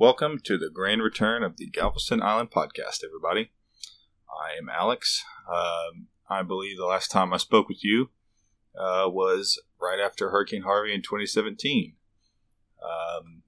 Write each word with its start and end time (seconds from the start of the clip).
Welcome 0.00 0.38
to 0.44 0.56
the 0.56 0.70
grand 0.72 1.02
return 1.02 1.42
of 1.42 1.56
the 1.56 1.66
Galveston 1.66 2.22
Island 2.22 2.52
podcast, 2.52 3.02
everybody. 3.04 3.50
I 4.30 4.56
am 4.56 4.68
Alex. 4.68 5.24
Um, 5.52 6.06
I 6.30 6.44
believe 6.44 6.76
the 6.76 6.86
last 6.86 7.10
time 7.10 7.34
I 7.34 7.36
spoke 7.38 7.68
with 7.68 7.82
you 7.82 8.10
uh, 8.78 9.08
was 9.08 9.60
right 9.82 9.98
after 9.98 10.30
Hurricane 10.30 10.62
Harvey 10.62 10.94
in 10.94 11.02
2017. 11.02 11.94
Um, 12.80 13.42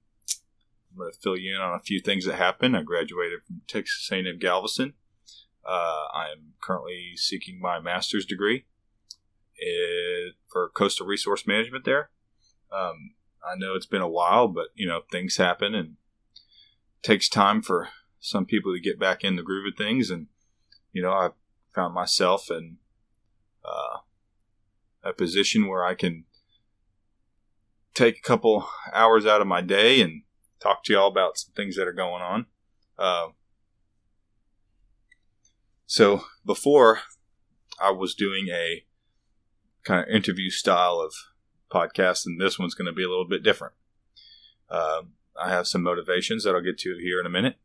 I'm 0.91 0.97
going 0.97 1.13
to 1.13 1.17
fill 1.17 1.37
you 1.37 1.55
in 1.55 1.61
on 1.61 1.73
a 1.73 1.79
few 1.79 2.01
things 2.01 2.25
that 2.25 2.35
happened. 2.35 2.75
I 2.75 2.83
graduated 2.83 3.43
from 3.47 3.61
Texas 3.69 4.09
A&M 4.11 4.37
Galveston. 4.37 4.95
Uh, 5.65 6.03
I 6.13 6.33
am 6.33 6.55
currently 6.61 7.13
seeking 7.15 7.61
my 7.61 7.79
master's 7.79 8.25
degree 8.25 8.65
in, 9.57 10.31
for 10.51 10.67
coastal 10.67 11.07
resource 11.07 11.47
management 11.47 11.85
there. 11.85 12.09
Um, 12.73 13.13
I 13.41 13.55
know 13.55 13.73
it's 13.75 13.85
been 13.85 14.01
a 14.01 14.09
while, 14.09 14.49
but 14.49 14.67
you 14.75 14.85
know 14.85 15.03
things 15.09 15.37
happen 15.37 15.73
and 15.73 15.95
takes 17.03 17.29
time 17.29 17.61
for 17.61 17.89
some 18.19 18.45
people 18.45 18.73
to 18.73 18.79
get 18.79 18.99
back 18.99 19.23
in 19.23 19.35
the 19.35 19.43
groove 19.43 19.65
of 19.67 19.77
things. 19.77 20.09
And 20.09 20.27
you 20.93 21.01
know, 21.01 21.13
I've 21.13 21.33
found 21.73 21.93
myself 21.93 22.49
in 22.49 22.77
uh, 23.65 23.97
a 25.03 25.13
position 25.13 25.67
where 25.67 25.83
I 25.83 25.95
can 25.95 26.25
take 27.93 28.17
a 28.17 28.21
couple 28.21 28.67
hours 28.93 29.25
out 29.25 29.41
of 29.41 29.47
my 29.47 29.61
day 29.61 30.01
and 30.01 30.23
talk 30.59 30.83
to 30.83 30.93
y'all 30.93 31.07
about 31.07 31.37
some 31.37 31.53
things 31.55 31.75
that 31.75 31.87
are 31.87 31.93
going 31.93 32.21
on. 32.21 32.45
Uh, 32.97 33.27
so 35.85 36.23
before 36.45 36.99
I 37.81 37.91
was 37.91 38.15
doing 38.15 38.47
a 38.49 38.83
kind 39.83 40.01
of 40.01 40.13
interview 40.13 40.49
style 40.49 40.99
of 40.99 41.13
podcast, 41.71 42.25
and 42.25 42.39
this 42.39 42.59
one's 42.59 42.75
going 42.75 42.85
to 42.85 42.93
be 42.93 43.03
a 43.03 43.09
little 43.09 43.27
bit 43.27 43.43
different. 43.43 43.73
Uh, 44.69 45.01
I 45.39 45.49
have 45.49 45.67
some 45.67 45.83
motivations 45.83 46.43
that 46.43 46.55
I'll 46.55 46.61
get 46.61 46.77
to 46.79 46.97
here 46.97 47.19
in 47.19 47.25
a 47.25 47.29
minute. 47.29 47.55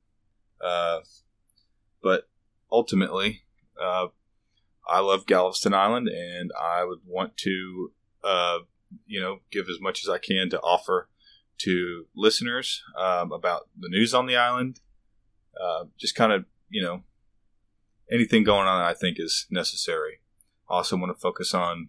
Uh, 0.60 1.00
but 2.02 2.28
ultimately, 2.70 3.42
uh, 3.80 4.08
I 4.88 5.00
love 5.00 5.26
Galveston 5.26 5.74
Island, 5.74 6.08
and 6.08 6.52
I 6.58 6.84
would 6.84 7.00
want 7.06 7.36
to, 7.38 7.92
uh, 8.22 8.58
you 9.06 9.20
know, 9.20 9.40
give 9.50 9.68
as 9.68 9.80
much 9.80 10.04
as 10.04 10.08
I 10.08 10.18
can 10.18 10.48
to 10.50 10.60
offer 10.60 11.08
to 11.58 12.06
listeners 12.14 12.82
um, 12.96 13.32
about 13.32 13.68
the 13.78 13.88
news 13.88 14.14
on 14.14 14.26
the 14.26 14.36
island. 14.36 14.80
Uh, 15.60 15.84
just 15.98 16.14
kind 16.14 16.32
of, 16.32 16.44
you 16.68 16.82
know, 16.82 17.02
anything 18.10 18.44
going 18.44 18.66
on 18.66 18.82
I 18.82 18.94
think 18.94 19.18
is 19.18 19.46
necessary. 19.50 20.20
Also 20.68 20.96
want 20.96 21.14
to 21.14 21.20
focus 21.20 21.54
on 21.54 21.88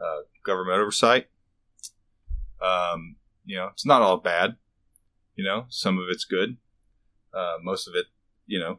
uh, 0.00 0.22
government 0.42 0.78
oversight. 0.80 1.28
Um, 2.62 3.16
you 3.44 3.56
know, 3.56 3.68
it's 3.72 3.86
not 3.86 4.02
all 4.02 4.16
bad. 4.16 4.56
You 5.34 5.44
know, 5.44 5.66
some 5.68 5.98
of 5.98 6.04
it's 6.10 6.24
good. 6.24 6.56
Uh, 7.32 7.56
most 7.62 7.88
of 7.88 7.94
it, 7.94 8.06
you 8.46 8.58
know, 8.58 8.78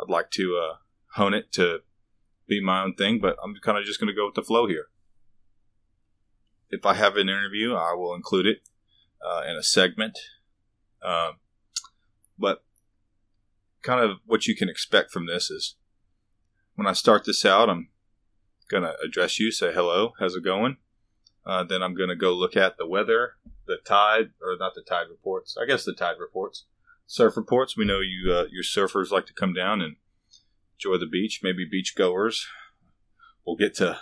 I'd 0.00 0.10
like 0.10 0.30
to 0.32 0.60
uh, 0.62 0.76
hone 1.14 1.34
it 1.34 1.52
to 1.52 1.80
be 2.46 2.62
my 2.62 2.82
own 2.82 2.94
thing, 2.94 3.18
but 3.20 3.36
I'm 3.42 3.54
kind 3.62 3.78
of 3.78 3.84
just 3.84 3.98
going 3.98 4.08
to 4.08 4.14
go 4.14 4.26
with 4.26 4.34
the 4.34 4.42
flow 4.42 4.66
here. 4.66 4.86
If 6.70 6.86
I 6.86 6.94
have 6.94 7.16
an 7.16 7.28
interview, 7.28 7.74
I 7.74 7.94
will 7.94 8.14
include 8.14 8.46
it 8.46 8.58
uh, 9.24 9.42
in 9.48 9.56
a 9.56 9.62
segment. 9.62 10.18
Um, 11.02 11.38
but 12.38 12.64
kind 13.82 14.00
of 14.00 14.18
what 14.26 14.46
you 14.46 14.56
can 14.56 14.68
expect 14.68 15.10
from 15.10 15.26
this 15.26 15.50
is 15.50 15.76
when 16.74 16.86
I 16.86 16.92
start 16.92 17.24
this 17.24 17.44
out, 17.44 17.70
I'm 17.70 17.88
going 18.68 18.82
to 18.82 18.94
address 19.04 19.38
you, 19.38 19.50
say 19.50 19.72
hello, 19.72 20.12
how's 20.18 20.34
it 20.34 20.44
going? 20.44 20.76
Uh, 21.44 21.64
then 21.64 21.82
I'm 21.82 21.94
going 21.94 22.08
to 22.08 22.16
go 22.16 22.32
look 22.32 22.56
at 22.56 22.76
the 22.76 22.86
weather, 22.86 23.34
the 23.66 23.78
tide, 23.84 24.30
or 24.42 24.56
not 24.58 24.74
the 24.74 24.82
tide 24.82 25.06
reports. 25.10 25.56
I 25.60 25.66
guess 25.66 25.84
the 25.84 25.92
tide 25.92 26.16
reports, 26.18 26.64
surf 27.06 27.36
reports. 27.36 27.76
We 27.76 27.84
know 27.84 28.00
you 28.00 28.32
uh, 28.32 28.46
your 28.50 28.62
surfers 28.62 29.10
like 29.10 29.26
to 29.26 29.34
come 29.34 29.52
down 29.52 29.80
and 29.80 29.96
enjoy 30.78 30.98
the 30.98 31.06
beach. 31.06 31.40
Maybe 31.42 31.64
beach 31.64 31.94
goers. 31.96 32.46
We'll 33.46 33.56
get 33.56 33.74
to 33.76 34.00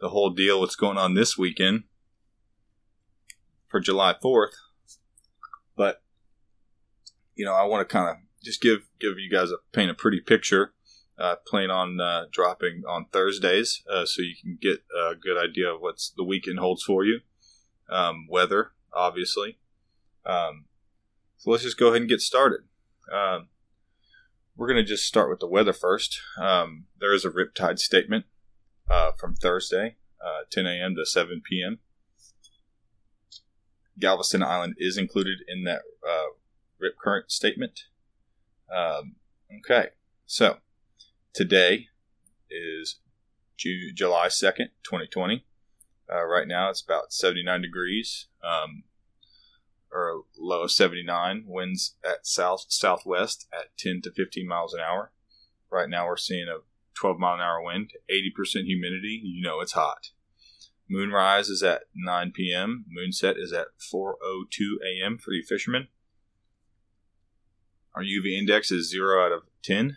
the 0.00 0.10
whole 0.10 0.30
deal. 0.30 0.60
What's 0.60 0.76
going 0.76 0.98
on 0.98 1.14
this 1.14 1.36
weekend 1.36 1.84
for 3.66 3.80
July 3.80 4.14
Fourth? 4.20 4.54
But 5.76 6.02
you 7.34 7.44
know, 7.44 7.54
I 7.54 7.64
want 7.64 7.88
to 7.88 7.92
kind 7.92 8.08
of 8.08 8.16
just 8.42 8.60
give 8.60 8.80
give 9.00 9.18
you 9.18 9.30
guys 9.30 9.50
a 9.50 9.56
paint 9.72 9.90
a 9.90 9.94
pretty 9.94 10.20
picture. 10.20 10.72
Uh, 11.18 11.34
plan 11.48 11.68
on 11.68 12.00
uh, 12.00 12.26
dropping 12.30 12.84
on 12.88 13.06
Thursdays, 13.12 13.82
uh, 13.90 14.06
so 14.06 14.22
you 14.22 14.36
can 14.40 14.56
get 14.60 14.84
a 14.96 15.16
good 15.16 15.36
idea 15.36 15.68
of 15.68 15.80
what's 15.80 16.10
the 16.16 16.22
weekend 16.22 16.60
holds 16.60 16.84
for 16.84 17.04
you. 17.04 17.18
Um, 17.90 18.28
weather, 18.30 18.70
obviously. 18.92 19.58
Um, 20.26 20.66
so 21.36 21.50
let's 21.50 21.62
just 21.62 21.78
go 21.78 21.88
ahead 21.88 22.02
and 22.02 22.10
get 22.10 22.20
started. 22.20 22.60
Um, 23.12 23.48
we're 24.56 24.66
going 24.66 24.84
to 24.84 24.88
just 24.88 25.06
start 25.06 25.30
with 25.30 25.38
the 25.38 25.46
weather 25.46 25.72
first. 25.72 26.20
Um, 26.38 26.86
there 27.00 27.14
is 27.14 27.24
a 27.24 27.30
riptide 27.30 27.78
statement 27.78 28.24
uh, 28.90 29.12
from 29.12 29.34
Thursday, 29.34 29.96
uh, 30.20 30.40
10 30.50 30.66
a.m. 30.66 30.96
to 30.96 31.06
7 31.06 31.40
p.m. 31.48 31.78
Galveston 33.98 34.42
Island 34.42 34.74
is 34.78 34.96
included 34.96 35.38
in 35.46 35.64
that 35.64 35.82
uh, 36.08 36.30
rip 36.78 36.98
current 36.98 37.30
statement. 37.30 37.84
Um, 38.74 39.16
okay, 39.58 39.88
so 40.26 40.58
today 41.32 41.86
is 42.50 42.96
July 43.56 44.28
2nd, 44.28 44.70
2020. 44.84 45.44
Uh, 46.12 46.24
right 46.24 46.48
now 46.48 46.70
it's 46.70 46.80
about 46.80 47.12
79 47.12 47.60
degrees, 47.62 48.26
um, 48.42 48.84
or 49.92 50.22
low 50.38 50.62
of 50.62 50.70
79. 50.70 51.44
Winds 51.46 51.96
at 52.04 52.26
south 52.26 52.66
southwest 52.68 53.46
at 53.52 53.76
10 53.78 54.02
to 54.02 54.10
15 54.10 54.46
miles 54.46 54.74
an 54.74 54.80
hour. 54.80 55.12
Right 55.70 55.88
now 55.88 56.06
we're 56.06 56.16
seeing 56.16 56.48
a 56.48 56.62
12 56.94 57.18
mile 57.18 57.34
an 57.34 57.40
hour 57.40 57.62
wind, 57.62 57.92
80% 58.10 58.64
humidity. 58.64 59.20
You 59.22 59.42
know 59.42 59.60
it's 59.60 59.72
hot. 59.72 60.10
Moonrise 60.88 61.50
is 61.50 61.62
at 61.62 61.82
9 61.94 62.32
p.m. 62.34 62.86
Moonset 62.88 63.38
is 63.38 63.52
at 63.52 63.68
4:02 63.78 64.76
a.m. 64.84 65.18
for 65.18 65.32
you 65.32 65.42
fishermen. 65.42 65.88
Our 67.94 68.02
UV 68.02 68.38
index 68.38 68.70
is 68.70 68.90
zero 68.90 69.24
out 69.24 69.32
of 69.32 69.42
10. 69.62 69.96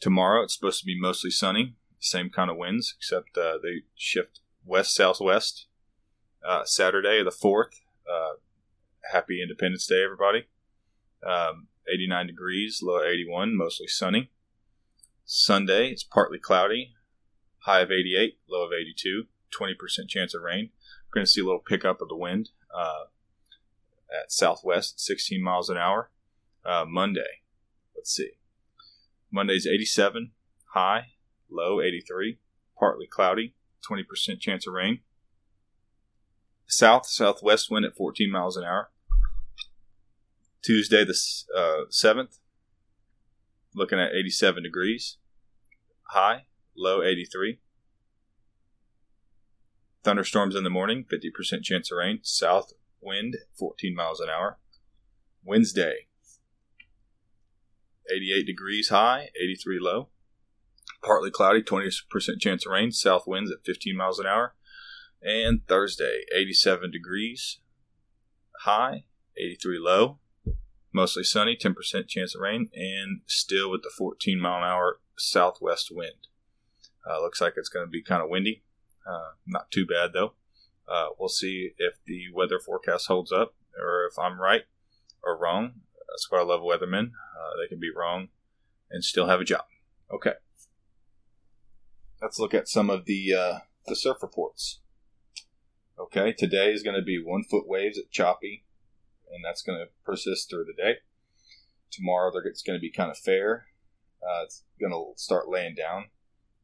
Tomorrow 0.00 0.44
it's 0.44 0.54
supposed 0.54 0.80
to 0.80 0.86
be 0.86 0.98
mostly 0.98 1.30
sunny, 1.30 1.76
same 2.00 2.30
kind 2.30 2.50
of 2.50 2.56
winds, 2.56 2.94
except 2.96 3.36
uh, 3.36 3.58
they 3.62 3.82
shift 3.94 4.40
west 4.64 4.94
southwest. 4.94 5.66
Uh, 6.46 6.64
Saturday 6.64 7.22
the 7.22 7.30
fourth. 7.30 7.80
Uh, 8.10 8.34
happy 9.12 9.42
Independence 9.42 9.86
Day, 9.86 10.02
everybody. 10.02 10.46
Um, 11.26 11.68
89 11.92 12.26
degrees, 12.26 12.80
low 12.82 13.02
81, 13.02 13.56
mostly 13.56 13.86
sunny. 13.86 14.30
Sunday 15.24 15.90
it's 15.90 16.04
partly 16.04 16.38
cloudy, 16.38 16.92
high 17.60 17.80
of 17.80 17.90
88, 17.90 18.38
low 18.48 18.66
of 18.66 18.72
82, 18.72 19.24
20% 19.58 20.08
chance 20.08 20.34
of 20.34 20.42
rain. 20.42 20.70
We're 21.06 21.20
going 21.20 21.26
to 21.26 21.30
see 21.30 21.40
a 21.40 21.44
little 21.44 21.60
pickup 21.60 22.00
of 22.00 22.08
the 22.08 22.16
wind 22.16 22.50
uh, 22.74 23.04
at 24.10 24.32
southwest, 24.32 25.00
16 25.00 25.42
miles 25.42 25.70
an 25.70 25.78
hour. 25.78 26.10
Uh, 26.64 26.84
Monday, 26.86 27.42
let's 27.96 28.14
see. 28.14 28.32
Monday's 29.30 29.66
87, 29.66 30.32
high, 30.72 31.06
low 31.50 31.80
83, 31.80 32.38
partly 32.78 33.06
cloudy, 33.06 33.54
20% 33.88 34.40
chance 34.40 34.66
of 34.66 34.74
rain. 34.74 35.00
South 36.66 37.06
southwest 37.06 37.70
wind 37.70 37.84
at 37.84 37.96
14 37.96 38.30
miles 38.30 38.56
an 38.56 38.64
hour. 38.64 38.90
Tuesday 40.62 41.04
the 41.04 41.16
uh, 41.54 41.84
7th, 41.90 42.38
looking 43.74 44.00
at 44.00 44.14
87 44.14 44.62
degrees, 44.62 45.18
high, 46.08 46.46
low 46.74 47.02
83. 47.02 47.58
Thunderstorms 50.02 50.54
in 50.54 50.64
the 50.64 50.70
morning, 50.70 51.04
50% 51.04 51.62
chance 51.62 51.90
of 51.90 51.98
rain, 51.98 52.20
south 52.22 52.72
wind 53.00 53.36
14 53.58 53.94
miles 53.94 54.20
an 54.20 54.28
hour. 54.30 54.58
Wednesday, 55.44 56.06
88 58.10 58.46
degrees 58.46 58.88
high, 58.88 59.30
83 59.38 59.78
low. 59.80 60.08
Partly 61.04 61.30
cloudy, 61.30 61.62
20% 61.62 61.92
chance 62.40 62.64
of 62.66 62.72
rain, 62.72 62.90
south 62.90 63.26
winds 63.26 63.50
at 63.50 63.64
15 63.64 63.96
miles 63.96 64.18
an 64.18 64.26
hour. 64.26 64.54
And 65.22 65.66
Thursday, 65.66 66.22
87 66.34 66.90
degrees 66.90 67.58
high, 68.64 69.04
83 69.36 69.78
low. 69.78 70.18
Mostly 70.92 71.24
sunny, 71.24 71.56
10% 71.56 72.06
chance 72.08 72.34
of 72.34 72.40
rain, 72.40 72.68
and 72.72 73.20
still 73.26 73.70
with 73.70 73.82
the 73.82 73.90
14 73.96 74.40
mile 74.40 74.58
an 74.58 74.64
hour 74.64 75.00
southwest 75.18 75.88
wind. 75.90 76.28
Uh, 77.08 77.20
looks 77.20 77.40
like 77.40 77.54
it's 77.56 77.68
going 77.68 77.84
to 77.84 77.90
be 77.90 78.02
kind 78.02 78.22
of 78.22 78.30
windy. 78.30 78.62
Uh, 79.06 79.32
not 79.46 79.70
too 79.70 79.84
bad 79.86 80.12
though. 80.12 80.34
Uh, 80.88 81.08
we'll 81.18 81.28
see 81.28 81.72
if 81.78 81.94
the 82.06 82.26
weather 82.32 82.58
forecast 82.58 83.08
holds 83.08 83.32
up 83.32 83.54
or 83.78 84.06
if 84.10 84.18
I'm 84.18 84.40
right 84.40 84.62
or 85.22 85.36
wrong. 85.36 85.72
That's 86.08 86.30
why 86.30 86.38
I 86.38 86.44
love 86.44 86.60
weathermen. 86.60 87.08
Uh, 87.08 87.60
they 87.60 87.68
can 87.68 87.80
be 87.80 87.90
wrong 87.94 88.28
and 88.90 89.02
still 89.02 89.26
have 89.26 89.40
a 89.40 89.44
job. 89.44 89.64
Okay. 90.12 90.34
Let's 92.24 92.38
look 92.38 92.54
at 92.54 92.68
some 92.68 92.88
of 92.88 93.04
the 93.04 93.34
uh, 93.34 93.58
the 93.86 93.94
surf 93.94 94.22
reports. 94.22 94.80
Okay, 95.98 96.32
today 96.32 96.72
is 96.72 96.82
going 96.82 96.96
to 96.96 97.02
be 97.02 97.22
one 97.22 97.44
foot 97.44 97.68
waves 97.68 97.98
at 97.98 98.10
choppy 98.10 98.64
and 99.30 99.44
that's 99.44 99.60
going 99.60 99.78
to 99.78 99.90
persist 100.06 100.48
through 100.48 100.64
the 100.64 100.82
day. 100.82 100.94
Tomorrow, 101.90 102.32
it's 102.46 102.62
going 102.62 102.78
to 102.78 102.80
be 102.80 102.90
kind 102.90 103.10
of 103.10 103.18
fair. 103.18 103.66
Uh, 104.22 104.40
it's 104.42 104.62
going 104.80 104.90
to 104.90 105.12
start 105.22 105.50
laying 105.50 105.74
down 105.74 106.06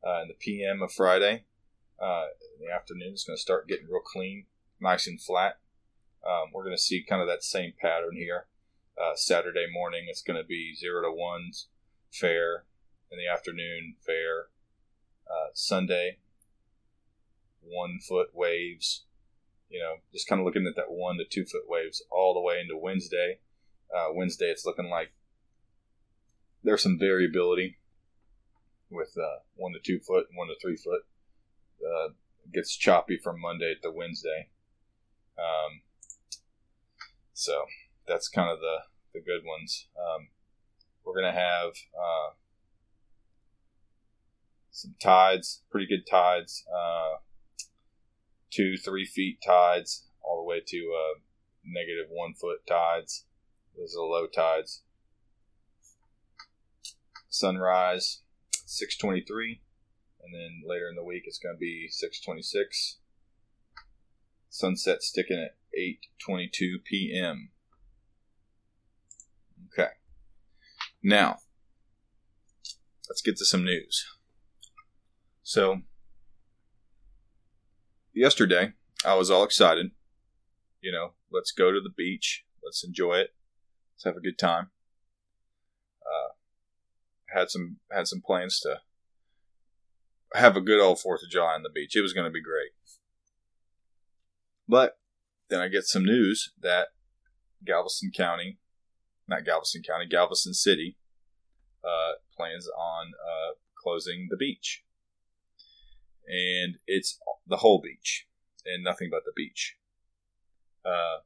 uh, 0.02 0.22
in 0.22 0.28
the 0.28 0.34
PM 0.34 0.80
of 0.80 0.92
Friday. 0.92 1.44
Uh, 2.02 2.28
in 2.58 2.66
the 2.66 2.74
afternoon, 2.74 3.10
it's 3.12 3.24
going 3.24 3.36
to 3.36 3.42
start 3.42 3.68
getting 3.68 3.84
real 3.84 4.00
clean, 4.00 4.46
nice 4.80 5.06
and 5.06 5.20
flat. 5.20 5.58
Um, 6.26 6.52
we're 6.54 6.64
going 6.64 6.76
to 6.76 6.82
see 6.82 7.04
kind 7.06 7.20
of 7.20 7.28
that 7.28 7.44
same 7.44 7.74
pattern 7.78 8.16
here. 8.16 8.46
Uh, 8.96 9.14
Saturday 9.14 9.66
morning, 9.70 10.06
it's 10.08 10.22
going 10.22 10.40
to 10.40 10.46
be 10.46 10.74
zero 10.74 11.02
to 11.02 11.12
ones, 11.12 11.66
fair. 12.10 12.64
In 13.12 13.18
the 13.18 13.30
afternoon, 13.30 13.96
fair. 14.06 14.46
Uh, 15.30 15.50
Sunday, 15.54 16.18
one 17.62 17.98
foot 18.00 18.30
waves. 18.34 19.04
You 19.68 19.78
know, 19.78 19.94
just 20.12 20.26
kind 20.26 20.40
of 20.40 20.44
looking 20.44 20.66
at 20.66 20.74
that 20.74 20.90
one 20.90 21.18
to 21.18 21.24
two 21.24 21.44
foot 21.44 21.68
waves 21.68 22.02
all 22.10 22.34
the 22.34 22.40
way 22.40 22.60
into 22.60 22.76
Wednesday. 22.76 23.38
Uh, 23.94 24.08
Wednesday, 24.12 24.46
it's 24.46 24.66
looking 24.66 24.90
like 24.90 25.12
there's 26.64 26.82
some 26.82 26.98
variability 26.98 27.78
with 28.90 29.16
uh, 29.16 29.40
one 29.54 29.72
to 29.72 29.78
two 29.78 30.00
foot, 30.00 30.26
one 30.34 30.48
to 30.48 30.54
three 30.60 30.76
foot. 30.76 31.02
Uh, 31.80 32.08
gets 32.52 32.76
choppy 32.76 33.16
from 33.16 33.40
Monday 33.40 33.74
to 33.82 33.90
Wednesday. 33.90 34.48
Um, 35.38 35.82
so 37.32 37.64
that's 38.06 38.28
kind 38.28 38.50
of 38.50 38.58
the, 38.58 38.78
the 39.14 39.20
good 39.20 39.42
ones. 39.46 39.86
Um, 39.96 40.28
we're 41.04 41.14
going 41.14 41.32
to 41.32 41.40
have 41.40 41.70
uh, 41.94 42.30
some 44.70 44.94
tides, 45.02 45.62
pretty 45.70 45.86
good 45.86 46.06
tides, 46.08 46.64
uh, 46.72 47.18
two, 48.50 48.76
three 48.76 49.04
feet 49.04 49.38
tides, 49.44 50.06
all 50.22 50.42
the 50.42 50.48
way 50.48 50.60
to 50.66 50.92
uh, 50.96 51.18
negative 51.64 52.06
one 52.08 52.34
foot 52.34 52.66
tides. 52.68 53.26
Those 53.76 53.94
are 53.96 54.04
low 54.04 54.26
tides. 54.26 54.82
Sunrise, 57.28 58.22
623. 58.66 59.60
And 60.22 60.34
then 60.34 60.62
later 60.66 60.88
in 60.88 60.96
the 60.96 61.04
week, 61.04 61.22
it's 61.26 61.38
going 61.38 61.54
to 61.54 61.58
be 61.58 61.88
626. 61.90 62.98
Sunset 64.48 65.02
sticking 65.02 65.38
at 65.38 65.56
8:22 65.78 66.84
p.m. 66.84 67.50
Okay. 69.72 69.92
Now, 71.02 71.38
let's 73.08 73.22
get 73.22 73.36
to 73.38 73.44
some 73.44 73.64
news. 73.64 74.04
So, 75.50 75.80
yesterday, 78.14 78.74
I 79.04 79.14
was 79.14 79.32
all 79.32 79.42
excited. 79.42 79.90
You 80.80 80.92
know, 80.92 81.14
let's 81.32 81.50
go 81.50 81.72
to 81.72 81.80
the 81.80 81.90
beach. 81.90 82.44
Let's 82.62 82.84
enjoy 82.84 83.14
it. 83.14 83.34
Let's 83.92 84.04
have 84.04 84.16
a 84.16 84.20
good 84.20 84.38
time. 84.38 84.70
Uh, 86.06 86.34
had 87.36 87.50
some 87.50 87.78
had 87.90 88.06
some 88.06 88.20
plans 88.20 88.60
to 88.60 88.78
have 90.34 90.56
a 90.56 90.60
good 90.60 90.80
old 90.80 91.00
Fourth 91.00 91.24
of 91.24 91.30
July 91.30 91.54
on 91.54 91.64
the 91.64 91.68
beach. 91.68 91.96
It 91.96 92.02
was 92.02 92.12
going 92.12 92.26
to 92.26 92.30
be 92.30 92.40
great. 92.40 92.70
But 94.68 95.00
then 95.48 95.58
I 95.58 95.66
get 95.66 95.82
some 95.82 96.04
news 96.04 96.52
that 96.62 96.90
Galveston 97.66 98.12
County, 98.14 98.58
not 99.26 99.44
Galveston 99.44 99.82
County, 99.82 100.06
Galveston 100.06 100.54
City, 100.54 100.96
uh, 101.82 102.12
plans 102.36 102.68
on 102.68 103.08
uh, 103.20 103.54
closing 103.76 104.28
the 104.30 104.36
beach. 104.36 104.84
And 106.26 106.76
it's 106.86 107.18
the 107.46 107.58
whole 107.58 107.80
beach 107.80 108.26
and 108.64 108.84
nothing 108.84 109.08
but 109.10 109.24
the 109.24 109.32
beach. 109.34 109.76
Uh, 110.84 111.18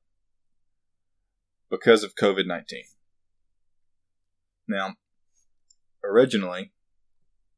because 1.71 2.03
of 2.03 2.15
COVID 2.15 2.47
19. 2.47 2.85
Now, 4.67 4.95
originally, 6.03 6.73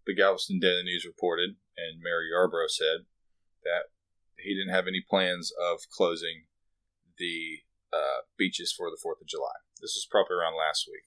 the 0.06 0.14
Galveston 0.14 0.58
Daily 0.58 0.82
News 0.82 1.04
reported, 1.04 1.56
and 1.76 2.00
Mayor 2.02 2.22
Yarbrough 2.32 2.70
said 2.70 3.06
that 3.64 3.90
he 4.38 4.54
didn't 4.54 4.74
have 4.74 4.86
any 4.86 5.04
plans 5.08 5.52
of 5.52 5.80
closing 5.90 6.44
the 7.18 7.60
uh, 7.92 8.22
beaches 8.38 8.72
for 8.76 8.90
the 8.90 8.98
4th 9.04 9.20
of 9.20 9.26
July. 9.26 9.54
This 9.80 9.94
was 9.94 10.06
probably 10.10 10.36
around 10.36 10.54
last 10.56 10.88
week. 10.90 11.04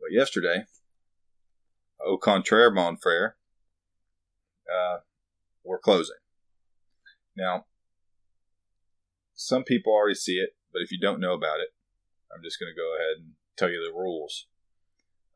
But 0.00 0.12
yesterday, 0.12 0.64
au 2.04 2.18
contraire, 2.18 2.70
mon 2.70 2.96
frere, 2.96 3.36
uh, 4.68 4.98
we're 5.64 5.78
closing. 5.78 6.16
Now, 7.36 7.66
some 9.34 9.64
people 9.64 9.92
already 9.92 10.14
see 10.14 10.36
it, 10.36 10.50
but 10.72 10.82
if 10.82 10.90
you 10.90 10.98
don't 10.98 11.20
know 11.20 11.34
about 11.34 11.60
it, 11.60 11.68
I'm 12.34 12.42
just 12.42 12.58
going 12.58 12.72
to 12.72 12.76
go 12.76 12.94
ahead 12.96 13.22
and 13.22 13.32
tell 13.56 13.70
you 13.70 13.80
the 13.80 13.96
rules. 13.96 14.46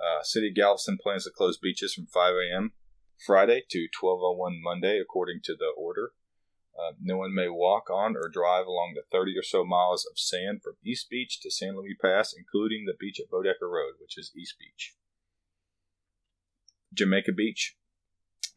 Uh, 0.00 0.23
City 0.23 0.49
of 0.49 0.55
Galveston 0.55 0.99
plans 1.00 1.25
to 1.25 1.31
close 1.31 1.56
beaches 1.56 1.94
from 1.94 2.06
5 2.06 2.34
a.m. 2.34 2.73
Friday 3.25 3.62
to 3.70 3.87
12:01 4.02 4.61
Monday, 4.61 4.99
according 4.99 5.40
to 5.44 5.55
the 5.55 5.73
order. 5.76 6.12
Uh, 6.76 6.93
no 7.00 7.19
one 7.19 7.35
may 7.35 7.49
walk 7.49 7.90
on 7.90 8.17
or 8.17 8.28
drive 8.28 8.67
along 8.67 8.94
the 8.94 9.02
30 9.12 9.38
or 9.38 9.43
so 9.43 9.64
miles 9.64 10.06
of 10.11 10.19
sand 10.19 10.62
from 10.62 10.75
East 10.85 11.08
Beach 11.11 11.38
to 11.40 11.50
San 11.50 11.76
Luis 11.76 11.96
Pass, 12.02 12.35
including 12.37 12.87
the 12.87 12.96
beach 12.99 13.20
at 13.20 13.31
Boddeker 13.31 13.70
Road, 13.70 13.94
which 14.00 14.19
is 14.19 14.32
East 14.37 14.56
Beach. 14.58 14.96
Jamaica 16.93 17.32
Beach 17.32 17.76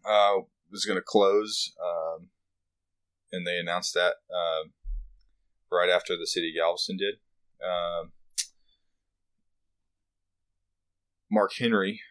uh, 0.05 0.41
was 0.71 0.85
going 0.85 0.97
to 0.97 1.03
close, 1.05 1.73
um, 1.81 2.29
and 3.31 3.45
they 3.45 3.57
announced 3.57 3.93
that 3.93 4.15
uh, 4.33 4.69
right 5.71 5.89
after 5.89 6.17
the 6.17 6.27
city 6.27 6.49
of 6.49 6.61
Galveston 6.61 6.97
did. 6.97 7.15
Um, 7.63 8.11
Mark 11.31 11.51
Henry 11.57 12.01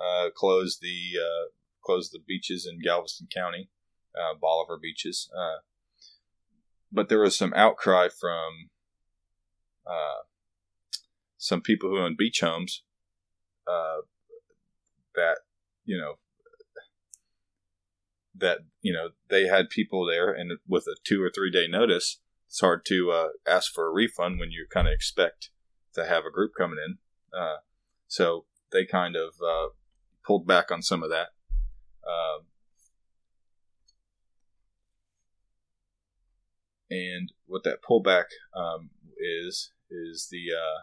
uh, 0.00 0.30
closed 0.34 0.80
the 0.82 1.18
uh, 1.20 1.48
closed 1.82 2.12
the 2.12 2.18
beaches 2.26 2.66
in 2.70 2.80
Galveston 2.80 3.28
County, 3.32 3.70
uh, 4.14 4.34
Bolivar 4.40 4.78
beaches. 4.80 5.30
Uh, 5.36 5.60
but 6.90 7.08
there 7.08 7.20
was 7.20 7.36
some 7.36 7.52
outcry 7.54 8.08
from 8.08 8.70
uh, 9.86 10.22
some 11.38 11.60
people 11.60 11.90
who 11.90 11.98
own 11.98 12.16
beach 12.18 12.40
homes 12.40 12.82
that 15.14 15.36
you 15.84 15.96
know 15.96 16.14
that 18.34 18.58
you 18.80 18.92
know 18.92 19.10
they 19.28 19.46
had 19.46 19.70
people 19.70 20.06
there, 20.06 20.32
and 20.32 20.52
with 20.68 20.86
a 20.86 20.96
two 21.04 21.22
or 21.22 21.30
three 21.30 21.50
day 21.50 21.66
notice, 21.68 22.20
it's 22.46 22.60
hard 22.60 22.84
to 22.86 23.30
ask 23.46 23.72
for 23.72 23.86
a 23.86 23.92
refund 23.92 24.38
when 24.38 24.50
you 24.50 24.66
kind 24.70 24.88
of 24.88 24.92
expect 24.92 25.50
to 25.94 26.04
have 26.04 26.24
a 26.24 26.30
group 26.30 26.52
coming 26.56 26.78
in. 26.84 26.98
so 28.08 28.44
they 28.72 28.84
kind 28.84 29.16
of 29.16 29.34
uh, 29.44 29.68
pulled 30.24 30.46
back 30.46 30.70
on 30.70 30.82
some 30.82 31.02
of 31.02 31.10
that. 31.10 31.28
Um, 32.06 32.46
and 36.90 37.32
what 37.46 37.64
that 37.64 37.78
pullback 37.88 38.24
um, 38.54 38.90
is 39.18 39.72
is 39.90 40.28
the 40.30 40.46
uh, 40.54 40.82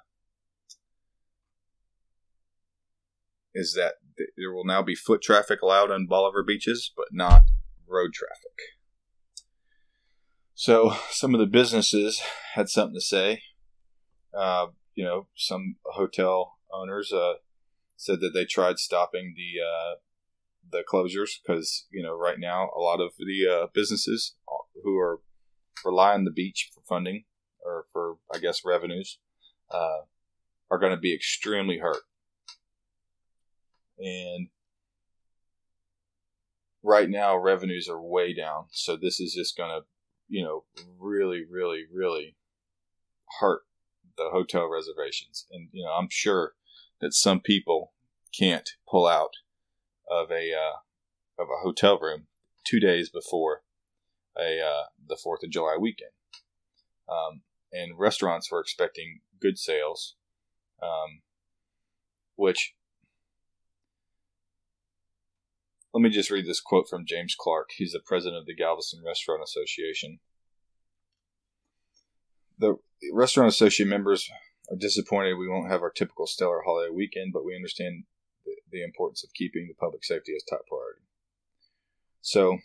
is 3.53 3.73
that 3.73 3.95
there 4.37 4.53
will 4.53 4.65
now 4.65 4.81
be 4.81 4.95
foot 4.95 5.21
traffic 5.21 5.61
allowed 5.61 5.91
on 5.91 6.07
Bolivar 6.07 6.43
beaches, 6.43 6.91
but 6.95 7.07
not 7.11 7.43
road 7.87 8.13
traffic. 8.13 8.57
So 10.53 10.93
some 11.09 11.33
of 11.33 11.39
the 11.39 11.47
businesses 11.47 12.21
had 12.53 12.69
something 12.69 12.95
to 12.95 13.01
say. 13.01 13.41
Uh, 14.37 14.67
you 14.95 15.03
know, 15.03 15.27
some 15.35 15.77
hotel 15.85 16.57
owners 16.71 17.11
uh, 17.11 17.33
said 17.97 18.19
that 18.21 18.31
they 18.33 18.45
tried 18.45 18.77
stopping 18.77 19.33
the 19.35 19.61
uh, 19.61 19.95
the 20.71 20.83
closures 20.89 21.31
because 21.41 21.87
you 21.91 22.03
know 22.03 22.15
right 22.15 22.39
now 22.39 22.69
a 22.75 22.79
lot 22.79 23.01
of 23.01 23.13
the 23.17 23.51
uh, 23.51 23.67
businesses 23.73 24.35
who 24.83 24.97
are 24.97 25.19
rely 25.83 26.13
on 26.13 26.23
the 26.23 26.31
beach 26.31 26.69
for 26.73 26.81
funding 26.87 27.23
or 27.65 27.85
for 27.91 28.17
I 28.33 28.39
guess 28.39 28.61
revenues 28.65 29.19
uh, 29.69 30.01
are 30.69 30.79
going 30.79 30.93
to 30.93 31.01
be 31.01 31.13
extremely 31.13 31.79
hurt. 31.79 32.03
And 34.01 34.47
right 36.83 37.09
now 37.09 37.37
revenues 37.37 37.87
are 37.87 38.01
way 38.01 38.33
down, 38.33 38.65
so 38.71 38.97
this 38.97 39.19
is 39.19 39.33
just 39.33 39.55
going 39.55 39.69
to 39.69 39.85
you 40.27 40.43
know 40.43 40.63
really 40.99 41.43
really 41.49 41.83
really 41.93 42.35
hurt 43.39 43.61
the 44.17 44.29
hotel 44.31 44.67
reservations. 44.67 45.45
And 45.51 45.69
you 45.71 45.83
know 45.83 45.91
I'm 45.91 46.09
sure 46.09 46.53
that 46.99 47.13
some 47.13 47.39
people 47.39 47.93
can't 48.37 48.69
pull 48.89 49.07
out 49.07 49.33
of 50.09 50.31
a 50.31 50.51
uh, 50.53 51.41
of 51.41 51.47
a 51.49 51.63
hotel 51.63 51.99
room 51.99 52.27
two 52.63 52.79
days 52.79 53.09
before 53.09 53.61
a 54.37 54.59
uh, 54.59 54.85
the 55.07 55.17
Fourth 55.21 55.43
of 55.43 55.51
July 55.51 55.77
weekend. 55.79 56.11
Um, 57.09 57.41
and 57.73 57.97
restaurants 57.97 58.51
were 58.51 58.59
expecting 58.59 59.21
good 59.39 59.57
sales, 59.57 60.15
um, 60.81 61.21
which 62.35 62.73
let 65.93 66.01
me 66.01 66.09
just 66.09 66.31
read 66.31 66.45
this 66.45 66.61
quote 66.61 66.87
from 66.89 67.05
James 67.05 67.35
Clark. 67.37 67.71
He's 67.75 67.91
the 67.91 67.99
president 67.99 68.39
of 68.39 68.45
the 68.45 68.55
Galveston 68.55 69.03
Restaurant 69.05 69.43
Association. 69.43 70.19
The 72.57 72.77
restaurant 73.11 73.49
associate 73.49 73.89
members 73.89 74.29
are 74.69 74.77
disappointed 74.77 75.33
we 75.33 75.49
won't 75.49 75.69
have 75.69 75.81
our 75.81 75.89
typical 75.89 76.27
stellar 76.27 76.61
holiday 76.65 76.91
weekend, 76.93 77.33
but 77.33 77.43
we 77.43 77.55
understand 77.55 78.03
the, 78.45 78.53
the 78.71 78.83
importance 78.83 79.23
of 79.23 79.33
keeping 79.33 79.67
the 79.67 79.73
public 79.73 80.03
safety 80.03 80.33
as 80.35 80.43
top 80.43 80.61
priority. 80.67 81.01
So, 82.21 82.59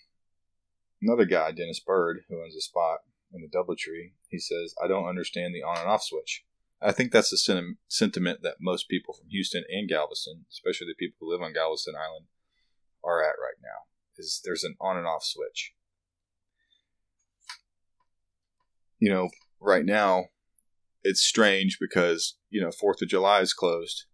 another 1.02 1.24
guy, 1.24 1.50
Dennis 1.50 1.80
Bird, 1.80 2.20
who 2.28 2.42
owns 2.42 2.54
a 2.54 2.60
spot 2.60 3.00
in 3.32 3.40
the 3.40 3.48
Doubletree, 3.48 4.12
he 4.28 4.38
says, 4.38 4.74
I 4.82 4.86
don't 4.86 5.08
understand 5.08 5.54
the 5.54 5.62
on 5.62 5.78
and 5.78 5.88
off 5.88 6.02
switch. 6.02 6.44
I 6.80 6.92
think 6.92 7.10
that's 7.10 7.30
the 7.30 7.72
sentiment 7.88 8.42
that 8.42 8.56
most 8.60 8.88
people 8.88 9.14
from 9.14 9.30
Houston 9.30 9.64
and 9.68 9.88
Galveston, 9.88 10.44
especially 10.50 10.88
the 10.88 10.94
people 10.94 11.16
who 11.18 11.32
live 11.32 11.40
on 11.40 11.54
Galveston 11.54 11.94
Island, 11.96 12.26
are 13.04 13.22
at 13.22 13.36
right 13.40 13.58
now. 13.62 13.84
Is 14.18 14.40
there's 14.44 14.64
an 14.64 14.76
on 14.80 14.96
and 14.96 15.06
off 15.06 15.24
switch. 15.24 15.72
You 18.98 19.10
know, 19.10 19.28
right 19.60 19.84
now, 19.84 20.26
it's 21.02 21.20
strange 21.20 21.78
because 21.78 22.36
you 22.48 22.60
know 22.60 22.70
Fourth 22.70 23.02
of 23.02 23.08
July 23.08 23.40
is 23.40 23.52
closed, 23.52 24.04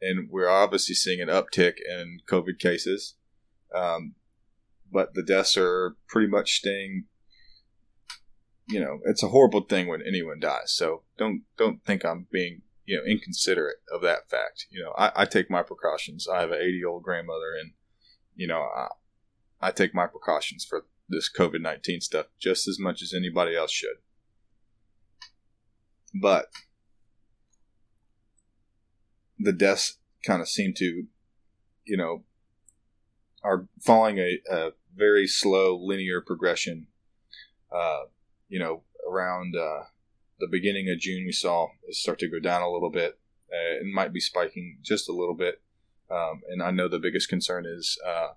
and 0.00 0.28
we're 0.30 0.50
obviously 0.50 0.94
seeing 0.94 1.20
an 1.20 1.28
uptick 1.28 1.74
in 1.88 2.18
COVID 2.28 2.58
cases. 2.58 3.16
Um, 3.74 4.14
but 4.92 5.14
the 5.14 5.22
deaths 5.22 5.56
are 5.56 5.96
pretty 6.08 6.28
much 6.28 6.56
staying 6.56 7.06
you 8.70 8.80
know, 8.80 9.00
it's 9.04 9.22
a 9.22 9.28
horrible 9.28 9.62
thing 9.62 9.88
when 9.88 10.02
anyone 10.06 10.38
dies. 10.38 10.72
So 10.72 11.02
don't 11.18 11.42
don't 11.58 11.84
think 11.84 12.04
I'm 12.04 12.26
being 12.30 12.62
you 12.86 12.96
know 12.96 13.04
inconsiderate 13.04 13.78
of 13.92 14.00
that 14.02 14.30
fact. 14.30 14.66
You 14.70 14.84
know, 14.84 14.92
I, 14.96 15.10
I 15.16 15.24
take 15.24 15.50
my 15.50 15.62
precautions. 15.62 16.28
I 16.28 16.40
have 16.40 16.50
an 16.50 16.60
80 16.60 16.72
year 16.72 16.88
old 16.88 17.02
grandmother, 17.02 17.52
and 17.60 17.72
you 18.40 18.46
know, 18.46 18.62
I, 18.74 18.88
I 19.60 19.70
take 19.70 19.94
my 19.94 20.06
precautions 20.06 20.64
for 20.64 20.86
this 21.10 21.30
COVID 21.30 21.60
19 21.60 22.00
stuff 22.00 22.26
just 22.38 22.66
as 22.66 22.78
much 22.80 23.02
as 23.02 23.12
anybody 23.12 23.54
else 23.54 23.70
should. 23.70 23.98
But 26.14 26.46
the 29.38 29.52
deaths 29.52 29.98
kind 30.24 30.40
of 30.40 30.48
seem 30.48 30.72
to, 30.78 31.04
you 31.84 31.96
know, 31.98 32.22
are 33.44 33.66
following 33.78 34.18
a, 34.18 34.38
a 34.50 34.70
very 34.96 35.26
slow 35.26 35.76
linear 35.76 36.22
progression. 36.22 36.86
Uh, 37.70 38.04
you 38.48 38.58
know, 38.58 38.84
around 39.06 39.54
uh, 39.54 39.84
the 40.38 40.48
beginning 40.50 40.88
of 40.88 40.98
June, 40.98 41.24
we 41.26 41.32
saw 41.32 41.68
it 41.86 41.94
start 41.94 42.18
to 42.20 42.28
go 42.28 42.40
down 42.40 42.62
a 42.62 42.70
little 42.70 42.90
bit. 42.90 43.18
Uh, 43.52 43.80
it 43.80 43.86
might 43.92 44.14
be 44.14 44.20
spiking 44.20 44.78
just 44.80 45.10
a 45.10 45.12
little 45.12 45.34
bit. 45.34 45.60
Um, 46.10 46.40
and 46.48 46.62
I 46.62 46.70
know 46.70 46.88
the 46.88 46.98
biggest 46.98 47.28
concern 47.28 47.64
is 47.66 47.98
uh, 48.06 48.30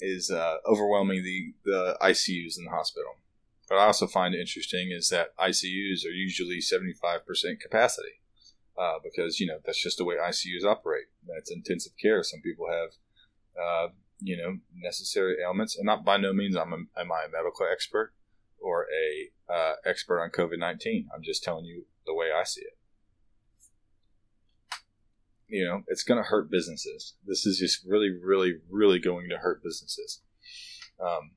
is 0.00 0.30
uh, 0.30 0.56
overwhelming 0.66 1.22
the, 1.22 1.54
the 1.64 1.96
ICUs 2.00 2.56
in 2.58 2.64
the 2.64 2.70
hospital. 2.70 3.16
But 3.68 3.78
I 3.78 3.84
also 3.84 4.06
find 4.06 4.34
interesting 4.34 4.90
is 4.90 5.10
that 5.10 5.36
ICUs 5.36 6.06
are 6.06 6.10
usually 6.10 6.58
75% 6.58 7.60
capacity 7.60 8.20
uh, 8.78 8.94
because, 9.02 9.38
you 9.38 9.46
know, 9.46 9.58
that's 9.64 9.80
just 9.80 9.98
the 9.98 10.04
way 10.04 10.16
ICUs 10.16 10.64
operate. 10.64 11.06
That's 11.26 11.52
intensive 11.52 11.92
care. 12.00 12.22
Some 12.22 12.40
people 12.40 12.66
have 12.70 12.90
uh, 13.60 13.88
you 14.20 14.36
know 14.36 14.58
necessary 14.74 15.36
ailments, 15.42 15.76
and 15.76 15.86
not 15.86 16.04
by 16.04 16.16
no 16.16 16.32
means 16.32 16.56
I'm 16.56 16.72
a, 16.72 17.00
am 17.00 17.12
I 17.12 17.24
a 17.26 17.30
medical 17.30 17.66
expert 17.70 18.12
or 18.60 18.86
a 18.92 19.52
uh, 19.52 19.74
expert 19.84 20.20
on 20.20 20.30
COVID 20.30 20.58
nineteen. 20.58 21.08
I'm 21.14 21.22
just 21.22 21.42
telling 21.42 21.64
you 21.64 21.86
the 22.06 22.14
way 22.14 22.26
I 22.34 22.44
see 22.44 22.62
it. 22.62 22.76
You 25.50 25.66
know, 25.66 25.82
it's 25.88 26.04
going 26.04 26.22
to 26.22 26.28
hurt 26.28 26.50
businesses. 26.50 27.14
This 27.26 27.44
is 27.44 27.58
just 27.58 27.84
really, 27.84 28.10
really, 28.10 28.58
really 28.70 29.00
going 29.00 29.28
to 29.30 29.38
hurt 29.38 29.62
businesses. 29.62 30.22
Um, 31.04 31.32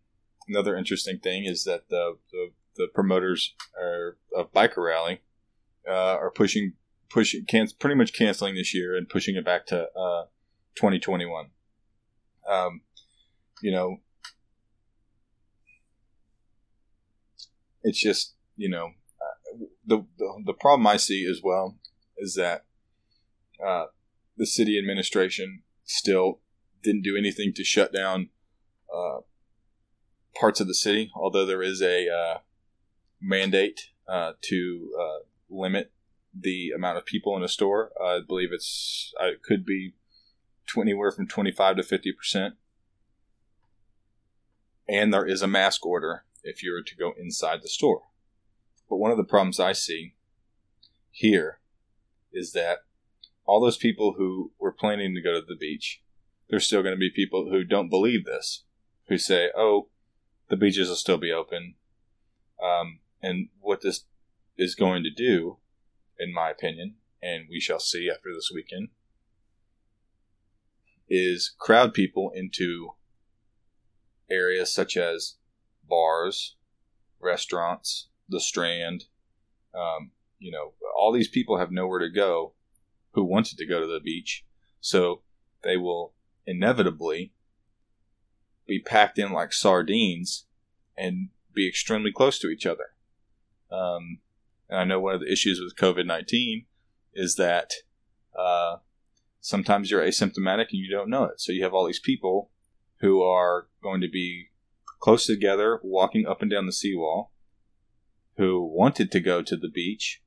another 0.48 0.78
interesting 0.78 1.20
thing 1.20 1.46
is 1.46 1.64
that 1.64 1.90
the 1.90 2.18
the, 2.32 2.52
the 2.78 2.88
promoters 2.94 3.56
are, 3.80 4.18
of 4.36 4.54
Biker 4.54 4.86
Rally 4.86 5.22
uh, 5.88 5.92
are 5.92 6.32
pushing 6.32 6.74
pushing 7.10 7.46
can, 7.46 7.68
pretty 7.80 7.96
much 7.96 8.14
canceling 8.14 8.56
this 8.56 8.74
year 8.74 8.96
and 8.96 9.10
pushing 9.10 9.36
it 9.36 9.46
back 9.46 9.66
to 9.68 9.88
uh, 9.98 10.26
2021. 10.76 11.48
Um, 12.50 12.82
you 13.62 13.72
know, 13.72 13.98
it's 17.84 18.02
just 18.02 18.34
you 18.58 18.70
know 18.70 18.92
uh, 19.22 19.66
the, 19.86 20.06
the 20.18 20.44
the 20.46 20.54
problem 20.54 20.86
I 20.88 20.98
see 20.98 21.26
as 21.30 21.42
well 21.44 21.78
is 22.18 22.36
that 22.36 22.66
uh, 23.66 23.86
the 24.38 24.46
city 24.46 24.78
administration 24.78 25.64
still 25.86 26.40
didn't 26.82 27.04
do 27.04 27.18
anything 27.18 27.54
to 27.56 27.64
shut 27.64 27.94
down 27.94 28.30
uh, 28.94 29.20
parts 30.36 30.60
of 30.60 30.68
the 30.68 30.74
city, 30.74 31.12
although 31.16 31.46
there 31.46 31.64
is 31.64 31.82
a 31.82 32.10
uh, 32.10 32.38
mandate 33.22 33.90
uh, 34.08 34.34
to 34.42 34.92
uh, 35.00 35.20
limit 35.50 35.92
the 36.38 36.72
amount 36.76 36.98
of 36.98 37.06
people 37.06 37.38
in 37.38 37.44
a 37.44 37.48
store. 37.48 37.92
I 38.04 38.20
believe 38.26 38.50
it's 38.52 39.14
it 39.20 39.44
could 39.44 39.66
be 39.66 39.94
anywhere 40.78 41.12
from 41.12 41.28
25 41.28 41.78
to 41.78 41.84
50 41.84 42.14
percent. 42.14 42.56
And 44.90 45.14
there 45.14 45.26
is 45.26 45.42
a 45.42 45.48
mask 45.48 45.86
order 45.86 46.26
if 46.44 46.64
you 46.64 46.74
were 46.74 46.82
to 46.82 46.96
go 46.96 47.14
inside 47.18 47.62
the 47.62 47.70
store. 47.70 48.02
But 48.90 48.98
one 48.98 49.12
of 49.12 49.18
the 49.18 49.24
problems 49.24 49.60
I 49.60 49.72
see 49.72 50.16
here 51.12 51.60
is 52.34 52.52
that 52.54 52.80
all 53.46 53.62
those 53.62 53.78
people 53.78 54.16
who 54.18 54.52
were 54.60 54.72
planning 54.72 55.14
to 55.16 55.22
go 55.22 55.34
to 55.34 55.46
the 55.46 55.56
beach, 55.56 56.02
there's 56.50 56.66
still 56.66 56.82
going 56.82 56.96
to 56.96 57.00
be 57.00 57.10
people 57.10 57.50
who 57.50 57.64
don't 57.64 57.90
believe 57.90 58.26
this, 58.26 58.64
who 59.08 59.18
say, 59.18 59.50
oh, 59.56 59.90
the 60.50 60.56
beaches 60.56 60.90
will 60.90 60.96
still 60.96 61.18
be 61.18 61.32
open. 61.32 61.76
Um, 62.64 63.00
and 63.22 63.50
what 63.60 63.82
this 63.82 64.06
is 64.58 64.76
going 64.76 65.04
to 65.04 65.10
do, 65.10 65.58
in 66.20 66.34
my 66.34 66.50
opinion, 66.50 66.96
and 67.22 67.46
we 67.50 67.60
shall 67.60 67.80
see 67.80 68.10
after 68.10 68.34
this 68.34 68.52
weekend, 68.54 68.90
is 71.10 71.54
crowd 71.58 71.94
people 71.94 72.32
into 72.34 72.90
areas 74.30 74.72
such 74.72 74.96
as 74.96 75.36
bars, 75.88 76.56
restaurants, 77.20 78.08
the 78.30 78.40
Strand. 78.40 79.06
Um, 79.74 80.12
you 80.40 80.52
know, 80.52 80.74
all 80.98 81.12
these 81.12 81.28
people 81.28 81.58
have 81.58 81.72
nowhere 81.72 82.00
to 82.00 82.10
go 82.10 82.54
who 83.14 83.24
wanted 83.24 83.58
to 83.58 83.66
go 83.66 83.80
to 83.80 83.88
the 83.88 84.00
beach, 84.00 84.46
so 84.80 85.22
they 85.64 85.78
will 85.78 86.14
inevitably 86.46 87.34
be 88.66 88.80
packed 88.80 89.18
in 89.18 89.32
like 89.32 89.54
sardines 89.54 90.46
and 90.98 91.30
be 91.54 91.68
extremely 91.68 92.12
close 92.12 92.40
to 92.40 92.50
each 92.50 92.66
other. 92.66 92.96
Um, 93.72 94.20
and 94.70 94.80
I 94.80 94.84
know 94.84 95.00
one 95.00 95.16
of 95.16 95.22
the 95.22 95.32
issues 95.32 95.60
with 95.60 95.76
COVID 95.76 96.06
19 96.06 96.66
is 97.14 97.36
that 97.36 97.74
uh, 98.38 98.78
sometimes 99.40 99.92
you're 99.92 100.02
asymptomatic 100.02 100.68
and 100.72 100.80
you 100.80 100.90
don't 100.90 101.10
know 101.10 101.26
it. 101.26 101.40
So 101.40 101.52
you 101.52 101.64
have 101.64 101.74
all 101.74 101.86
these 101.86 102.00
people 102.00 102.50
who 103.02 103.22
are 103.22 103.68
going 103.82 104.02
to 104.02 104.10
be 104.10 104.50
close 105.00 105.26
together, 105.26 105.80
walking 105.84 106.26
up 106.26 106.42
and 106.42 106.50
down 106.50 106.66
the 106.66 106.72
seawall, 106.72 107.32
who 108.38 108.64
wanted 108.64 109.12
to 109.12 109.20
go 109.20 109.42
to 109.42 109.58
the 109.58 109.70
beach, 109.70 110.23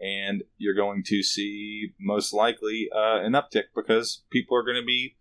and 0.00 0.42
you're 0.56 0.74
going 0.74 1.02
to 1.04 1.22
see 1.22 1.92
most 1.98 2.32
likely 2.32 2.88
uh, 2.94 3.20
an 3.20 3.32
uptick 3.32 3.64
because 3.74 4.22
people 4.30 4.56
are 4.56 4.62
going 4.62 4.80
to 4.80 4.86
be 4.86 5.16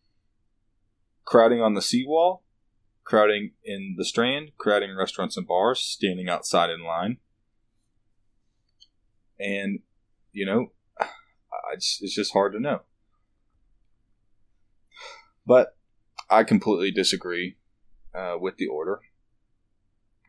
crowding 1.26 1.62
on 1.62 1.74
the 1.74 1.82
seawall, 1.82 2.44
crowding 3.04 3.52
in 3.64 3.96
the 3.98 4.06
strand, 4.06 4.52
crowding 4.58 4.96
restaurants 4.96 5.36
and 5.36 5.48
bars, 5.48 5.80
standing 5.80 6.30
outside 6.30 6.70
in 6.70 6.84
line. 6.84 7.18
And, 9.40 9.80
you 10.32 10.46
know, 10.46 10.72
it's 11.74 12.00
just 12.16 12.34
hard 12.34 12.54
to 12.54 12.60
know. 12.60 12.82
But 15.46 15.76
I 16.30 16.44
completely 16.44 16.92
disagree 16.92 17.58
uh, 18.14 18.36
with 18.40 18.58
the 18.58 18.68
order. 18.68 19.00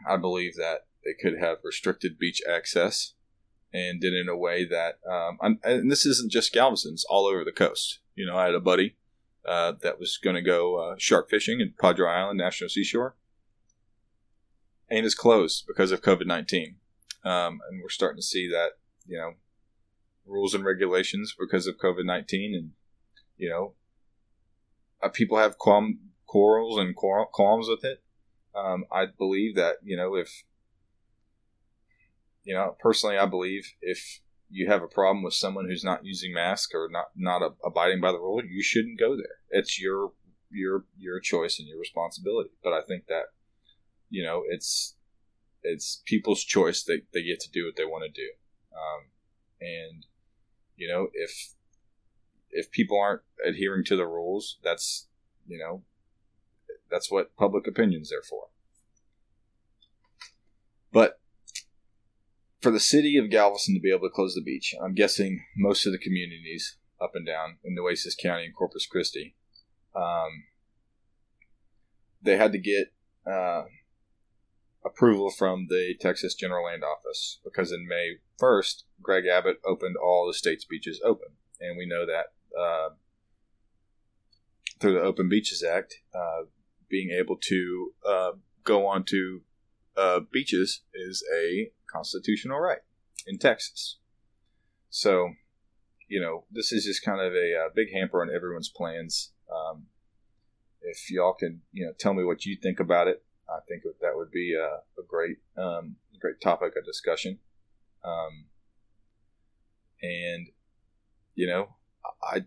I 0.09 0.17
believe 0.17 0.55
that 0.57 0.87
they 1.05 1.15
could 1.21 1.39
have 1.39 1.59
restricted 1.65 2.19
beach 2.19 2.41
access 2.49 3.15
and 3.73 4.01
did 4.01 4.15
it 4.15 4.21
in 4.21 4.29
a 4.29 4.37
way 4.37 4.65
that, 4.65 4.99
um, 5.09 5.39
and 5.63 5.91
this 5.91 6.07
isn't 6.07 6.33
just 6.33 6.53
Galveston, 6.53 6.95
it's 6.95 7.05
all 7.05 7.27
over 7.27 7.45
the 7.45 7.53
coast. 7.53 8.01
You 8.15 8.27
know, 8.27 8.37
I 8.37 8.47
had 8.47 8.55
a 8.55 8.61
buddy 8.61 8.97
uh, 9.47 9.73
that 9.83 9.99
was 9.99 10.17
going 10.17 10.37
to 10.37 10.43
go 10.43 10.77
uh, 10.77 10.95
shark 10.99 11.29
fishing 11.29 11.61
at 11.61 11.79
Padre 11.79 12.09
Island 12.09 12.39
National 12.39 12.71
Seashore, 12.71 13.15
and 14.91 15.05
it's 15.05 15.15
closed 15.15 15.65
because 15.67 15.93
of 15.93 16.03
COVID 16.03 16.27
19. 16.27 16.77
Um, 17.25 17.61
and 17.69 17.83
we're 17.83 17.89
starting 17.89 18.19
to 18.19 18.23
see 18.23 18.49
that, 18.49 18.71
you 19.07 19.19
know, 19.19 19.33
rules 20.25 20.55
and 20.55 20.65
regulations 20.65 21.35
because 21.39 21.67
of 21.67 21.77
COVID 21.79 22.05
19 22.05 22.55
and, 22.55 22.71
you 23.37 23.51
know, 23.51 23.75
uh, 25.03 25.09
people 25.09 25.39
have 25.39 25.59
quarrels 25.59 26.79
and 26.79 26.95
qualms 26.97 27.69
with 27.69 27.85
it. 27.85 28.03
Um, 28.55 28.85
I 28.91 29.07
believe 29.07 29.55
that 29.57 29.77
you 29.85 29.97
know 29.97 30.15
if 30.15 30.45
you 32.49 32.55
know 32.55 32.75
personally, 32.81 33.19
I 33.19 33.27
believe 33.27 33.75
if 33.83 34.21
you 34.49 34.69
have 34.69 34.83
a 34.83 34.89
problem 34.89 35.23
with 35.23 35.35
someone 35.35 35.67
who's 35.67 35.85
not 35.85 36.07
using 36.07 36.33
mask 36.33 36.75
or 36.75 36.89
not 36.91 37.09
not 37.15 37.43
abiding 37.63 38.01
by 38.01 38.11
the 38.11 38.19
rule, 38.19 38.41
you 38.43 38.63
shouldn't 38.63 38.99
go 38.99 39.15
there. 39.17 39.37
It's 39.51 39.79
your 39.79 40.13
your 40.51 40.87
your 40.97 41.21
choice 41.21 41.59
and 41.59 41.69
your 41.69 41.79
responsibility. 41.79 42.49
But 42.65 42.73
I 42.73 42.81
think 42.89 43.07
that 43.09 43.25
you 44.09 44.25
know 44.25 44.45
it's 44.49 44.97
it's 45.63 46.03
people's 46.07 46.43
choice. 46.43 46.83
They 46.83 47.03
they 47.13 47.23
get 47.23 47.39
to 47.41 47.51
do 47.51 47.67
what 47.67 47.77
they 47.77 47.85
want 47.85 48.05
to 48.05 48.19
do, 48.19 48.31
um, 48.75 49.11
and 49.61 50.07
you 50.75 50.89
know 50.89 51.09
if 51.13 51.53
if 52.51 52.71
people 52.71 52.99
aren't 52.99 53.25
adhering 53.47 53.85
to 53.85 53.97
the 53.97 54.07
rules, 54.07 54.57
that's 54.65 55.07
you 55.47 55.59
know 55.59 55.83
that's 56.91 57.11
what 57.11 57.37
public 57.37 57.67
opinion's 57.67 58.09
there 58.09 58.23
for. 58.23 58.45
But 60.91 61.21
for 62.61 62.71
the 62.71 62.81
city 62.81 63.17
of 63.17 63.31
Galveston 63.31 63.75
to 63.75 63.81
be 63.81 63.91
able 63.91 64.09
to 64.09 64.15
close 64.15 64.35
the 64.35 64.43
beach, 64.43 64.75
I'm 64.83 64.95
guessing 64.95 65.45
most 65.57 65.87
of 65.87 65.93
the 65.93 65.99
communities 65.99 66.77
up 67.01 67.13
and 67.15 67.27
down 67.27 67.59
in 67.65 67.75
Nueces 67.75 68.17
County 68.17 68.45
and 68.45 68.55
Corpus 68.55 68.87
Christi, 68.87 69.37
um, 69.95 70.45
they 72.23 72.37
had 72.37 72.53
to 72.53 72.59
get 72.59 72.93
uh, 73.31 73.65
approval 74.85 75.31
from 75.31 75.67
the 75.69 75.95
Texas 76.01 76.35
General 76.35 76.65
Land 76.67 76.83
Office 76.83 77.39
because 77.45 77.71
in 77.71 77.87
May 77.87 78.17
1st, 78.41 78.83
Greg 79.01 79.25
Abbott 79.27 79.61
opened 79.65 79.97
all 79.97 80.27
the 80.27 80.35
state's 80.35 80.65
beaches 80.65 81.01
open. 81.05 81.29
And 81.61 81.77
we 81.77 81.87
know 81.87 82.07
that 82.07 82.27
uh, 82.59 82.91
through 84.81 84.95
the 84.95 85.01
Open 85.01 85.29
Beaches 85.29 85.63
Act, 85.63 86.01
uh, 86.15 86.45
being 86.89 87.11
able 87.11 87.37
to 87.37 87.93
uh, 88.09 88.31
go 88.65 88.87
onto 88.87 89.41
uh, 89.99 90.21
beaches 90.33 90.83
is 90.95 91.25
a 91.35 91.71
constitutional 91.91 92.59
right 92.59 92.79
in 93.27 93.39
Texas. 93.39 93.97
So, 94.91 95.31
you 96.09 96.21
know, 96.21 96.45
this 96.51 96.73
is 96.73 96.85
just 96.85 97.05
kind 97.05 97.21
of 97.21 97.33
a, 97.33 97.53
a 97.53 97.67
uh, 97.67 97.69
big 97.75 97.93
hamper 97.93 98.23
on 98.23 98.35
everyone's 98.35 98.69
plans. 98.69 99.33
Um, 99.53 99.87
if 100.83 101.11
y'all 101.11 101.35
can, 101.35 101.61
you 101.73 101.87
know, 101.87 101.93
tell 101.99 102.15
me 102.15 102.25
what 102.25 102.47
you 102.47 102.57
think 102.57 102.81
about 102.81 103.09
it, 103.09 103.23
I 103.49 103.59
think 103.69 103.83
that 104.01 104.13
would 104.15 104.31
be 104.31 104.55
a, 104.55 104.67
a 105.01 105.05
great, 105.07 105.39
um, 105.57 105.97
great 106.21 106.41
topic 106.41 106.75
of 106.77 106.85
discussion. 106.85 107.39
Um, 108.05 108.45
and 110.03 110.49
you 111.39 111.47
know, 111.47 111.69
I, 112.21 112.45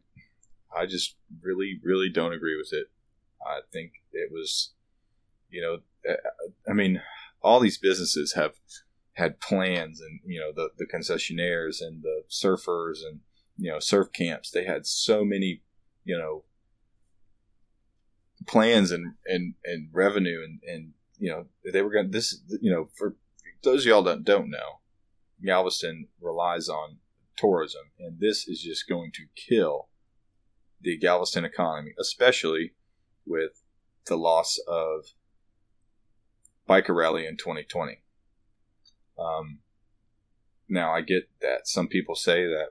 I 0.76 0.86
just 0.86 1.16
really, 1.42 1.80
really 1.82 2.10
don't 2.10 2.34
agree 2.34 2.58
with 2.58 2.74
it. 2.74 2.88
I 3.42 3.62
think 3.72 3.94
it 4.12 4.30
was, 4.34 4.72
you 5.50 5.62
know, 5.62 6.14
I 6.70 6.74
mean, 6.74 7.02
all 7.42 7.60
these 7.60 7.78
businesses 7.78 8.34
have 8.34 8.54
had 9.14 9.40
plans, 9.40 10.00
and 10.02 10.20
you 10.26 10.40
know, 10.40 10.52
the 10.54 10.70
the 10.78 10.86
concessionaires 10.86 11.82
and 11.82 12.04
the 12.04 12.24
surfers 12.30 13.06
and 13.06 13.22
you 13.58 13.72
know, 13.72 13.80
surf 13.80 14.12
camps. 14.14 14.50
They 14.50 14.66
had 14.66 14.86
so 14.86 15.24
many, 15.24 15.62
you 16.04 16.18
know, 16.18 16.44
plans 18.48 18.92
and 18.92 19.14
and 19.26 19.54
and 19.66 19.90
revenue 19.92 20.44
and 20.44 20.60
and 20.68 20.94
you 21.18 21.30
know 21.30 21.46
they 21.72 21.82
were 21.82 21.92
going 21.92 22.08
to 22.08 22.12
this 22.12 22.42
you 22.62 22.72
know 22.72 22.90
for 22.96 23.16
those 23.64 23.84
of 23.84 23.90
y'all 23.90 24.04
that 24.04 24.24
don't 24.24 24.50
know 24.50 24.80
galveston 25.46 26.08
relies 26.20 26.68
on 26.68 26.98
tourism 27.38 27.82
and 28.00 28.20
this 28.20 28.48
is 28.48 28.62
just 28.62 28.88
going 28.88 29.12
to 29.12 29.24
kill 29.36 29.90
the 30.82 30.98
galveston 30.98 31.46
economy 31.46 31.94
especially 32.00 32.74
with 33.26 33.62
the 34.08 34.18
loss 34.18 34.60
of 34.68 35.06
biker 36.68 36.96
rally 36.96 37.26
in 37.26 37.38
2020 37.38 38.02
um, 39.20 39.60
now 40.70 40.94
i 40.94 41.02
get 41.02 41.30
that. 41.42 41.68
Some 41.68 41.88
people 41.88 42.16
say 42.16 42.46
that 42.46 42.70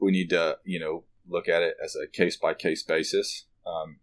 we 0.00 0.12
need 0.12 0.30
to 0.30 0.58
you 0.64 0.78
know 0.78 1.04
look 1.28 1.48
at 1.48 1.62
it 1.62 1.74
as 1.82 1.96
a 1.96 2.06
case 2.06 2.36
by 2.36 2.54
case 2.54 2.82
basis. 2.82 3.46
Um, 3.66 3.98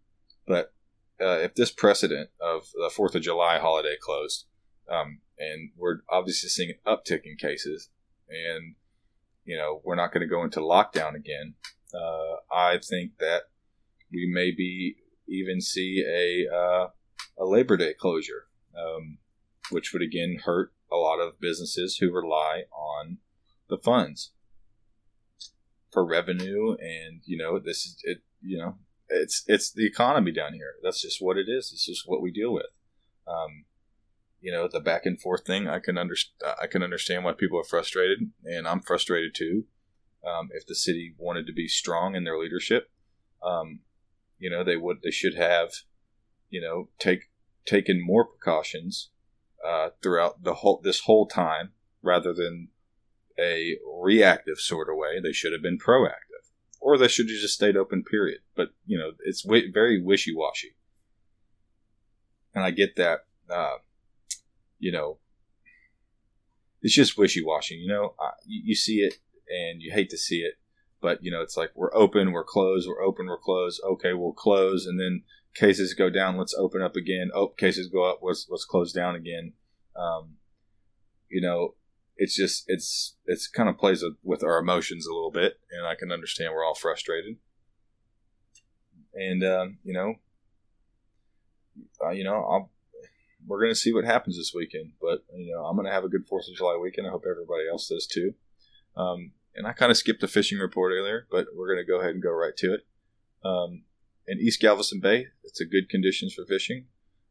but 0.46 0.72
uh, 1.20 1.38
if 1.38 1.54
this 1.54 1.70
precedent 1.70 2.30
of 2.40 2.66
the 2.74 2.90
Fourth 2.94 3.14
of 3.14 3.22
July 3.22 3.58
holiday 3.58 3.94
closed, 4.00 4.44
um, 4.90 5.20
and 5.38 5.70
we're 5.76 6.00
obviously 6.10 6.48
seeing 6.48 6.70
an 6.70 6.76
uptick 6.86 7.20
in 7.24 7.36
cases, 7.36 7.88
and 8.28 8.74
you 9.44 9.56
know 9.56 9.80
we're 9.84 9.94
not 9.94 10.12
going 10.12 10.22
to 10.22 10.26
go 10.26 10.42
into 10.42 10.60
lockdown 10.60 11.14
again, 11.14 11.54
uh, 11.94 12.54
I 12.54 12.78
think 12.78 13.18
that 13.20 13.44
we 14.12 14.30
maybe 14.32 14.96
even 15.28 15.60
see 15.60 16.04
a 16.06 16.54
uh, 16.54 16.88
a 17.38 17.44
Labor 17.44 17.76
Day 17.76 17.94
closure, 17.94 18.46
um, 18.76 19.18
which 19.70 19.92
would 19.92 20.02
again 20.02 20.38
hurt 20.44 20.72
a 20.90 20.96
lot 20.96 21.20
of 21.20 21.40
businesses 21.40 21.96
who 21.96 22.12
rely 22.12 22.64
on 22.72 23.18
the 23.68 23.78
funds 23.78 24.32
for 25.90 26.04
revenue, 26.04 26.76
and 26.80 27.20
you 27.24 27.36
know 27.36 27.58
this 27.58 27.86
is 27.86 27.96
it. 28.04 28.18
You 28.40 28.58
know 28.58 28.74
it's 29.08 29.44
it's 29.46 29.72
the 29.72 29.86
economy 29.86 30.32
down 30.32 30.54
here. 30.54 30.74
That's 30.82 31.00
just 31.00 31.20
what 31.20 31.36
it 31.36 31.48
is. 31.48 31.70
It's 31.72 31.86
just 31.86 32.02
what 32.06 32.22
we 32.22 32.30
deal 32.30 32.52
with. 32.52 32.66
Um, 33.26 33.64
you 34.40 34.52
know, 34.52 34.68
the 34.70 34.80
back 34.80 35.06
and 35.06 35.20
forth 35.20 35.46
thing. 35.46 35.68
I 35.68 35.78
can 35.78 35.96
understand. 35.96 36.54
I 36.60 36.66
can 36.66 36.82
understand 36.82 37.24
why 37.24 37.32
people 37.32 37.58
are 37.58 37.64
frustrated, 37.64 38.30
and 38.44 38.66
I'm 38.66 38.80
frustrated 38.80 39.34
too. 39.34 39.64
Um, 40.26 40.48
if 40.52 40.66
the 40.66 40.74
city 40.74 41.14
wanted 41.18 41.46
to 41.46 41.52
be 41.52 41.68
strong 41.68 42.14
in 42.14 42.24
their 42.24 42.38
leadership, 42.38 42.90
um, 43.42 43.80
you 44.38 44.50
know, 44.50 44.64
they 44.64 44.76
would. 44.76 44.98
They 45.02 45.10
should 45.10 45.34
have, 45.34 45.70
you 46.54 46.60
know, 46.60 46.88
take 47.00 47.30
taken 47.66 48.00
more 48.00 48.24
precautions 48.24 49.10
uh, 49.66 49.88
throughout 50.00 50.44
the 50.44 50.54
whole 50.54 50.80
this 50.84 51.00
whole 51.00 51.26
time, 51.26 51.72
rather 52.00 52.32
than 52.32 52.68
a 53.36 53.76
reactive 54.00 54.58
sort 54.58 54.88
of 54.88 54.96
way. 54.96 55.20
They 55.20 55.32
should 55.32 55.52
have 55.52 55.62
been 55.62 55.78
proactive 55.78 56.34
or 56.80 56.96
they 56.96 57.08
should 57.08 57.28
have 57.28 57.40
just 57.40 57.54
stayed 57.54 57.76
open. 57.76 58.04
Period. 58.04 58.38
But 58.54 58.68
you 58.86 58.96
know, 58.96 59.12
it's 59.24 59.42
w- 59.42 59.72
very 59.72 60.00
wishy 60.00 60.32
washy, 60.32 60.76
and 62.54 62.62
I 62.62 62.70
get 62.70 62.94
that. 62.94 63.24
Uh, 63.50 63.78
you 64.78 64.92
know, 64.92 65.18
it's 66.82 66.94
just 66.94 67.18
wishy 67.18 67.42
washy. 67.44 67.74
You 67.74 67.88
know, 67.88 68.14
uh, 68.22 68.36
you, 68.46 68.62
you 68.66 68.74
see 68.76 68.98
it 68.98 69.14
and 69.48 69.82
you 69.82 69.92
hate 69.92 70.10
to 70.10 70.18
see 70.18 70.40
it, 70.42 70.54
but 71.00 71.18
you 71.24 71.32
know, 71.32 71.42
it's 71.42 71.56
like 71.56 71.70
we're 71.74 71.94
open, 71.96 72.30
we're 72.30 72.44
closed, 72.44 72.86
we're 72.88 73.02
open, 73.02 73.26
we're 73.26 73.38
closed. 73.38 73.80
Okay, 73.84 74.12
we'll 74.12 74.32
close, 74.32 74.86
and 74.86 75.00
then 75.00 75.22
cases 75.54 75.94
go 75.94 76.10
down. 76.10 76.36
Let's 76.36 76.54
open 76.54 76.82
up 76.82 76.96
again. 76.96 77.30
Oh, 77.34 77.48
cases 77.48 77.88
go 77.88 78.04
up. 78.04 78.20
Let's 78.22 78.46
let's 78.50 78.64
close 78.64 78.92
down 78.92 79.14
again. 79.14 79.52
Um, 79.96 80.36
you 81.28 81.40
know, 81.40 81.74
it's 82.16 82.36
just 82.36 82.64
it's 82.66 83.16
it's 83.26 83.48
kind 83.48 83.68
of 83.68 83.78
plays 83.78 84.04
with 84.22 84.42
our 84.42 84.58
emotions 84.58 85.06
a 85.06 85.12
little 85.14 85.30
bit, 85.30 85.58
and 85.70 85.86
I 85.86 85.94
can 85.94 86.12
understand 86.12 86.52
we're 86.52 86.64
all 86.64 86.74
frustrated. 86.74 87.36
And 89.14 89.44
um, 89.44 89.78
you 89.84 89.94
know, 89.94 90.14
uh, 92.04 92.10
you 92.10 92.24
know, 92.24 92.34
I'll, 92.34 92.70
we're 93.46 93.60
going 93.60 93.72
to 93.72 93.78
see 93.78 93.92
what 93.92 94.04
happens 94.04 94.36
this 94.36 94.52
weekend. 94.54 94.92
But 95.00 95.24
you 95.34 95.54
know, 95.54 95.64
I'm 95.64 95.76
going 95.76 95.86
to 95.86 95.92
have 95.92 96.04
a 96.04 96.08
good 96.08 96.26
Fourth 96.26 96.48
of 96.48 96.56
July 96.56 96.76
weekend. 96.80 97.06
I 97.06 97.10
hope 97.10 97.24
everybody 97.28 97.68
else 97.70 97.88
does 97.88 98.06
too. 98.06 98.34
Um, 98.96 99.32
and 99.56 99.66
I 99.66 99.72
kind 99.72 99.90
of 99.90 99.96
skipped 99.96 100.20
the 100.20 100.28
fishing 100.28 100.58
report 100.58 100.92
earlier, 100.92 101.26
but 101.30 101.46
we're 101.54 101.72
going 101.72 101.84
to 101.84 101.90
go 101.90 102.00
ahead 102.00 102.14
and 102.14 102.22
go 102.22 102.30
right 102.30 102.56
to 102.56 102.74
it. 102.74 102.86
Um, 103.44 103.82
in 104.26 104.40
East 104.40 104.60
Galveston 104.60 105.00
Bay, 105.00 105.26
it's 105.42 105.60
a 105.60 105.66
good 105.66 105.88
conditions 105.88 106.34
for 106.34 106.44
fishing. 106.44 106.86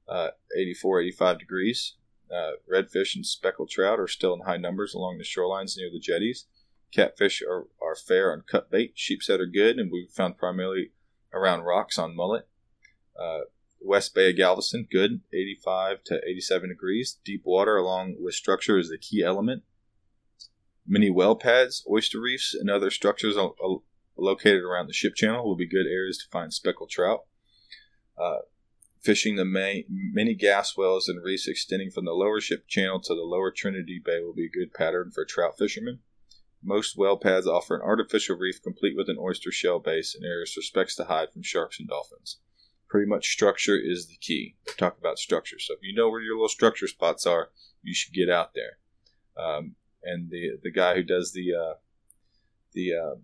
Uh, 0.07 0.29
84, 0.57 1.01
85 1.01 1.39
degrees. 1.39 1.95
Uh, 2.33 2.51
redfish 2.71 3.15
and 3.15 3.25
speckled 3.25 3.69
trout 3.69 3.99
are 3.99 4.07
still 4.07 4.33
in 4.33 4.41
high 4.41 4.57
numbers 4.57 4.93
along 4.93 5.17
the 5.17 5.23
shorelines 5.23 5.77
near 5.77 5.89
the 5.91 5.99
jetties. 5.99 6.45
Catfish 6.93 7.41
are, 7.41 7.67
are 7.81 7.95
fair 7.95 8.31
on 8.31 8.43
cut 8.49 8.69
bait. 8.69 8.93
Sheepshead 8.95 9.39
are 9.39 9.47
good, 9.47 9.77
and 9.79 9.91
we've 9.91 10.09
found 10.09 10.37
primarily 10.37 10.91
around 11.33 11.61
rocks 11.61 11.97
on 11.97 12.15
mullet. 12.15 12.47
Uh, 13.19 13.41
West 13.81 14.15
Bay 14.15 14.29
of 14.29 14.37
Galveston, 14.37 14.87
good, 14.89 15.21
85 15.33 16.03
to 16.05 16.21
87 16.25 16.69
degrees. 16.69 17.17
Deep 17.25 17.41
water 17.43 17.75
along 17.75 18.15
with 18.19 18.33
structure 18.33 18.77
is 18.77 18.89
the 18.89 18.97
key 18.97 19.23
element. 19.23 19.63
Many 20.87 21.09
well 21.09 21.35
pads, 21.35 21.85
oyster 21.89 22.21
reefs, 22.21 22.53
and 22.53 22.69
other 22.69 22.91
structures 22.91 23.35
located 24.17 24.63
around 24.63 24.87
the 24.87 24.93
ship 24.93 25.15
channel 25.15 25.45
will 25.45 25.55
be 25.55 25.67
good 25.67 25.87
areas 25.87 26.17
to 26.17 26.29
find 26.31 26.53
speckled 26.53 26.89
trout. 26.89 27.21
Uh, 28.17 28.39
Fishing 29.03 29.35
the 29.35 29.43
many 29.43 30.33
gas 30.33 30.77
wells 30.77 31.09
and 31.09 31.21
reefs 31.21 31.45
extending 31.45 31.91
from 31.91 32.05
the 32.05 32.13
lower 32.13 32.39
ship 32.39 32.65
channel 32.69 33.01
to 33.01 33.13
the 33.13 33.21
lower 33.21 33.51
Trinity 33.51 34.01
Bay 34.03 34.21
will 34.21 34.33
be 34.33 34.45
a 34.45 34.49
good 34.49 34.73
pattern 34.73 35.11
for 35.13 35.25
trout 35.25 35.57
fishermen. 35.59 35.99
Most 36.63 36.95
well 36.97 37.17
pads 37.17 37.45
offer 37.45 37.75
an 37.75 37.81
artificial 37.81 38.37
reef 38.37 38.63
complete 38.63 38.95
with 38.95 39.09
an 39.09 39.17
oyster 39.19 39.51
shell 39.51 39.79
base 39.79 40.15
and 40.15 40.23
areas 40.23 40.53
for 40.53 40.61
specks 40.61 40.95
to 40.95 41.03
hide 41.03 41.33
from 41.33 41.43
sharks 41.43 41.81
and 41.81 41.89
dolphins. 41.89 42.39
Pretty 42.87 43.05
much 43.05 43.27
structure 43.27 43.77
is 43.77 44.07
the 44.07 44.15
key. 44.21 44.55
We 44.65 44.73
talk 44.77 44.97
about 44.97 45.19
structure. 45.19 45.59
So 45.59 45.73
if 45.73 45.79
you 45.81 45.93
know 45.93 46.09
where 46.09 46.21
your 46.21 46.35
little 46.35 46.47
structure 46.47 46.87
spots 46.87 47.25
are, 47.25 47.49
you 47.81 47.93
should 47.93 48.13
get 48.13 48.29
out 48.29 48.53
there. 48.55 48.77
Um, 49.37 49.75
and 50.01 50.29
the 50.29 50.51
the 50.63 50.71
guy 50.71 50.95
who 50.95 51.03
does 51.03 51.33
the 51.33 51.53
uh, 51.53 51.73
the 52.71 52.93
uh, 52.93 53.15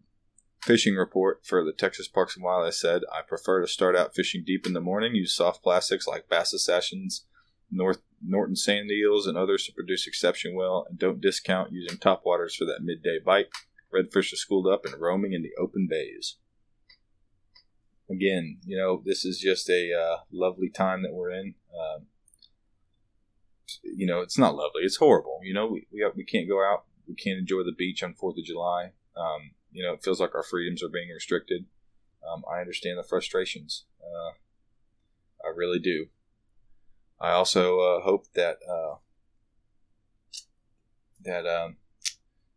fishing 0.61 0.95
report 0.95 1.45
for 1.45 1.63
the 1.63 1.73
Texas 1.73 2.07
Parks 2.07 2.35
and 2.35 2.43
Wildlife 2.43 2.73
said, 2.73 3.03
I 3.11 3.21
prefer 3.21 3.61
to 3.61 3.67
start 3.67 3.95
out 3.95 4.15
fishing 4.15 4.43
deep 4.45 4.65
in 4.65 4.73
the 4.73 4.81
morning, 4.81 5.15
use 5.15 5.33
soft 5.33 5.63
plastics 5.63 6.07
like 6.07 6.29
Bass 6.29 6.53
Assassins, 6.53 7.25
North 7.71 8.01
Norton 8.21 8.55
sand 8.55 8.91
eels, 8.91 9.27
and 9.27 9.37
others 9.37 9.65
to 9.65 9.73
produce 9.73 10.07
exception 10.07 10.55
well, 10.55 10.85
and 10.89 10.99
don't 10.99 11.21
discount 11.21 11.71
using 11.71 11.97
top 11.97 12.23
waters 12.25 12.55
for 12.55 12.65
that 12.65 12.81
midday 12.81 13.19
bite. 13.23 13.47
Redfish 13.93 14.33
are 14.33 14.37
schooled 14.37 14.67
up 14.67 14.85
and 14.85 14.99
roaming 14.99 15.33
in 15.33 15.41
the 15.41 15.51
open 15.59 15.87
bays. 15.89 16.35
Again, 18.09 18.57
you 18.65 18.77
know, 18.77 19.01
this 19.05 19.23
is 19.23 19.39
just 19.39 19.69
a 19.69 19.93
uh, 19.93 20.17
lovely 20.31 20.69
time 20.69 21.03
that 21.03 21.13
we're 21.13 21.31
in. 21.31 21.55
Um, 21.73 22.07
you 23.83 24.07
know, 24.07 24.21
it's 24.21 24.37
not 24.37 24.55
lovely. 24.55 24.81
It's 24.81 24.97
horrible. 24.97 25.39
You 25.43 25.53
know, 25.53 25.67
we 25.67 25.87
we, 25.91 26.03
we 26.15 26.23
can't 26.23 26.49
go 26.49 26.63
out. 26.63 26.85
We 27.07 27.15
can't 27.15 27.39
enjoy 27.39 27.63
the 27.63 27.75
beach 27.75 28.03
on 28.03 28.13
Fourth 28.15 28.37
of 28.37 28.43
July. 28.43 28.91
Um, 29.15 29.51
you 29.71 29.83
know, 29.83 29.93
it 29.93 30.03
feels 30.03 30.19
like 30.19 30.35
our 30.35 30.43
freedoms 30.43 30.83
are 30.83 30.89
being 30.89 31.09
restricted. 31.09 31.65
Um, 32.27 32.43
I 32.51 32.59
understand 32.59 32.97
the 32.97 33.03
frustrations. 33.03 33.85
Uh, 34.01 34.31
I 35.45 35.51
really 35.55 35.79
do. 35.79 36.07
I 37.19 37.31
also 37.31 37.79
uh, 37.79 38.01
hope 38.01 38.25
that 38.33 38.57
uh, 38.69 38.95
that 41.23 41.45
um, 41.45 41.77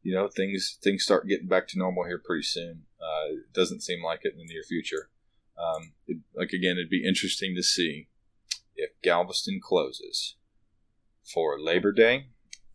you 0.02 0.14
know 0.14 0.28
things 0.28 0.78
things 0.82 1.02
start 1.02 1.26
getting 1.26 1.48
back 1.48 1.68
to 1.68 1.78
normal 1.78 2.04
here 2.04 2.20
pretty 2.24 2.44
soon. 2.44 2.82
Uh, 3.00 3.32
it 3.32 3.52
doesn't 3.52 3.82
seem 3.82 4.02
like 4.02 4.20
it 4.22 4.34
in 4.34 4.38
the 4.38 4.52
near 4.52 4.62
future. 4.62 5.10
Um, 5.58 5.92
it, 6.06 6.18
like 6.34 6.50
again, 6.50 6.72
it'd 6.72 6.90
be 6.90 7.06
interesting 7.06 7.54
to 7.56 7.62
see 7.62 8.08
if 8.76 8.90
Galveston 9.02 9.60
closes 9.62 10.36
for 11.32 11.60
Labor 11.60 11.92
Day, 11.92 12.26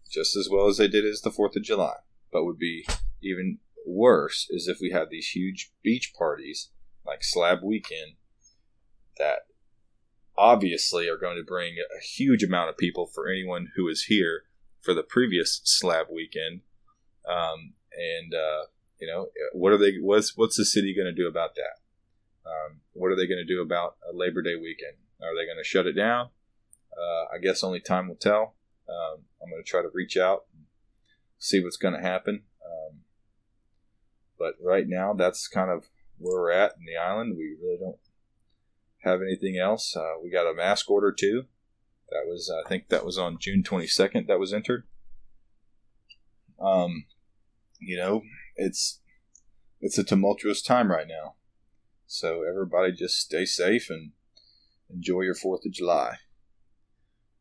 just 0.09 0.35
as 0.35 0.49
well 0.49 0.67
as 0.67 0.77
they 0.77 0.87
did 0.87 1.05
as 1.05 1.21
the 1.21 1.31
Fourth 1.31 1.55
of 1.55 1.63
July. 1.63 1.95
But 2.31 2.45
would 2.45 2.59
be 2.59 2.85
even 3.21 3.59
worse 3.87 4.47
is 4.49 4.67
if 4.67 4.77
we 4.81 4.91
have 4.91 5.09
these 5.09 5.29
huge 5.29 5.71
beach 5.83 6.13
parties 6.17 6.69
like 7.05 7.23
Slab 7.23 7.59
Weekend 7.63 8.13
that 9.17 9.39
obviously 10.37 11.07
are 11.07 11.17
going 11.17 11.37
to 11.37 11.43
bring 11.43 11.75
a 11.77 12.03
huge 12.03 12.43
amount 12.43 12.69
of 12.69 12.77
people 12.77 13.07
for 13.07 13.29
anyone 13.29 13.69
who 13.75 13.87
is 13.87 14.03
here 14.03 14.43
for 14.81 14.93
the 14.93 15.03
previous 15.03 15.61
Slab 15.63 16.07
Weekend. 16.13 16.61
Um, 17.27 17.73
and 17.93 18.33
uh, 18.33 18.67
you 18.99 19.07
know, 19.07 19.27
what 19.53 19.73
are 19.73 19.77
they? 19.77 19.97
What's 20.01 20.37
what's 20.37 20.57
the 20.57 20.65
city 20.65 20.93
going 20.95 21.13
to 21.13 21.21
do 21.21 21.27
about 21.27 21.55
that? 21.55 21.81
Um, 22.45 22.81
what 22.93 23.11
are 23.11 23.15
they 23.15 23.27
going 23.27 23.43
to 23.45 23.53
do 23.53 23.61
about 23.61 23.95
a 24.09 24.15
Labor 24.15 24.41
Day 24.41 24.55
weekend? 24.55 24.97
Are 25.21 25.35
they 25.35 25.45
going 25.45 25.57
to 25.57 25.63
shut 25.63 25.87
it 25.87 25.93
down? 25.93 26.29
Uh, 26.97 27.35
I 27.35 27.39
guess 27.41 27.63
only 27.63 27.79
time 27.79 28.07
will 28.07 28.15
tell. 28.15 28.55
Um, 28.87 29.23
I'm 29.41 29.49
going 29.49 29.63
to 29.63 29.69
try 29.69 29.81
to 29.81 29.89
reach 29.93 30.15
out, 30.15 30.45
see 31.37 31.61
what's 31.61 31.77
going 31.77 31.93
to 31.93 32.01
happen. 32.01 32.43
But 34.37 34.55
right 34.63 34.85
now, 34.87 35.13
that's 35.13 35.47
kind 35.47 35.71
of 35.71 35.85
where 36.17 36.39
we're 36.39 36.51
at 36.51 36.73
in 36.79 36.85
the 36.85 36.97
island. 36.97 37.35
We 37.37 37.55
really 37.61 37.77
don't 37.79 37.97
have 38.99 39.21
anything 39.21 39.57
else. 39.57 39.95
Uh, 39.95 40.13
we 40.23 40.29
got 40.29 40.49
a 40.49 40.53
mask 40.53 40.89
order 40.89 41.11
too. 41.11 41.45
That 42.09 42.25
was, 42.25 42.51
I 42.51 42.67
think, 42.67 42.89
that 42.89 43.05
was 43.05 43.17
on 43.17 43.37
June 43.39 43.63
22nd. 43.63 44.27
That 44.27 44.39
was 44.39 44.53
entered. 44.53 44.85
Um, 46.59 47.05
you 47.79 47.97
know, 47.97 48.23
it's 48.55 49.01
it's 49.79 49.97
a 49.97 50.03
tumultuous 50.03 50.61
time 50.61 50.89
right 50.89 51.07
now. 51.07 51.35
So 52.07 52.43
everybody 52.49 52.93
just 52.93 53.19
stay 53.19 53.45
safe 53.45 53.89
and 53.89 54.11
enjoy 54.89 55.21
your 55.21 55.35
Fourth 55.35 55.65
of 55.65 55.71
July. 55.73 56.15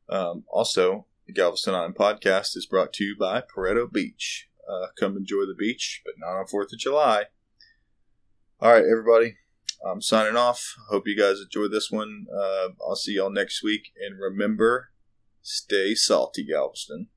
Um, 0.09 0.45
also, 0.49 1.07
the 1.27 1.33
Galveston 1.33 1.75
Island 1.75 1.95
podcast 1.95 2.57
is 2.57 2.67
brought 2.67 2.93
to 2.95 3.05
you 3.05 3.17
by 3.19 3.41
Pareto 3.41 3.91
Beach. 3.91 4.49
Uh, 4.69 4.87
come 4.99 5.17
enjoy 5.17 5.47
the 5.47 5.55
beach, 5.57 6.03
but 6.05 6.15
not 6.19 6.39
on 6.39 6.47
Fourth 6.47 6.73
of 6.73 6.79
July. 6.79 7.25
All 8.61 8.73
right, 8.73 8.85
everybody. 8.85 9.37
I'm 9.87 10.01
signing 10.01 10.37
off. 10.37 10.75
Hope 10.89 11.07
you 11.07 11.17
guys 11.17 11.41
enjoyed 11.41 11.71
this 11.71 11.91
one. 11.91 12.27
Uh, 12.35 12.69
I'll 12.87 12.97
see 12.97 13.15
y'all 13.17 13.31
next 13.31 13.63
week. 13.63 13.93
And 14.05 14.19
remember, 14.19 14.91
stay 15.43 15.95
salty, 15.95 16.45
Galveston. 16.45 17.09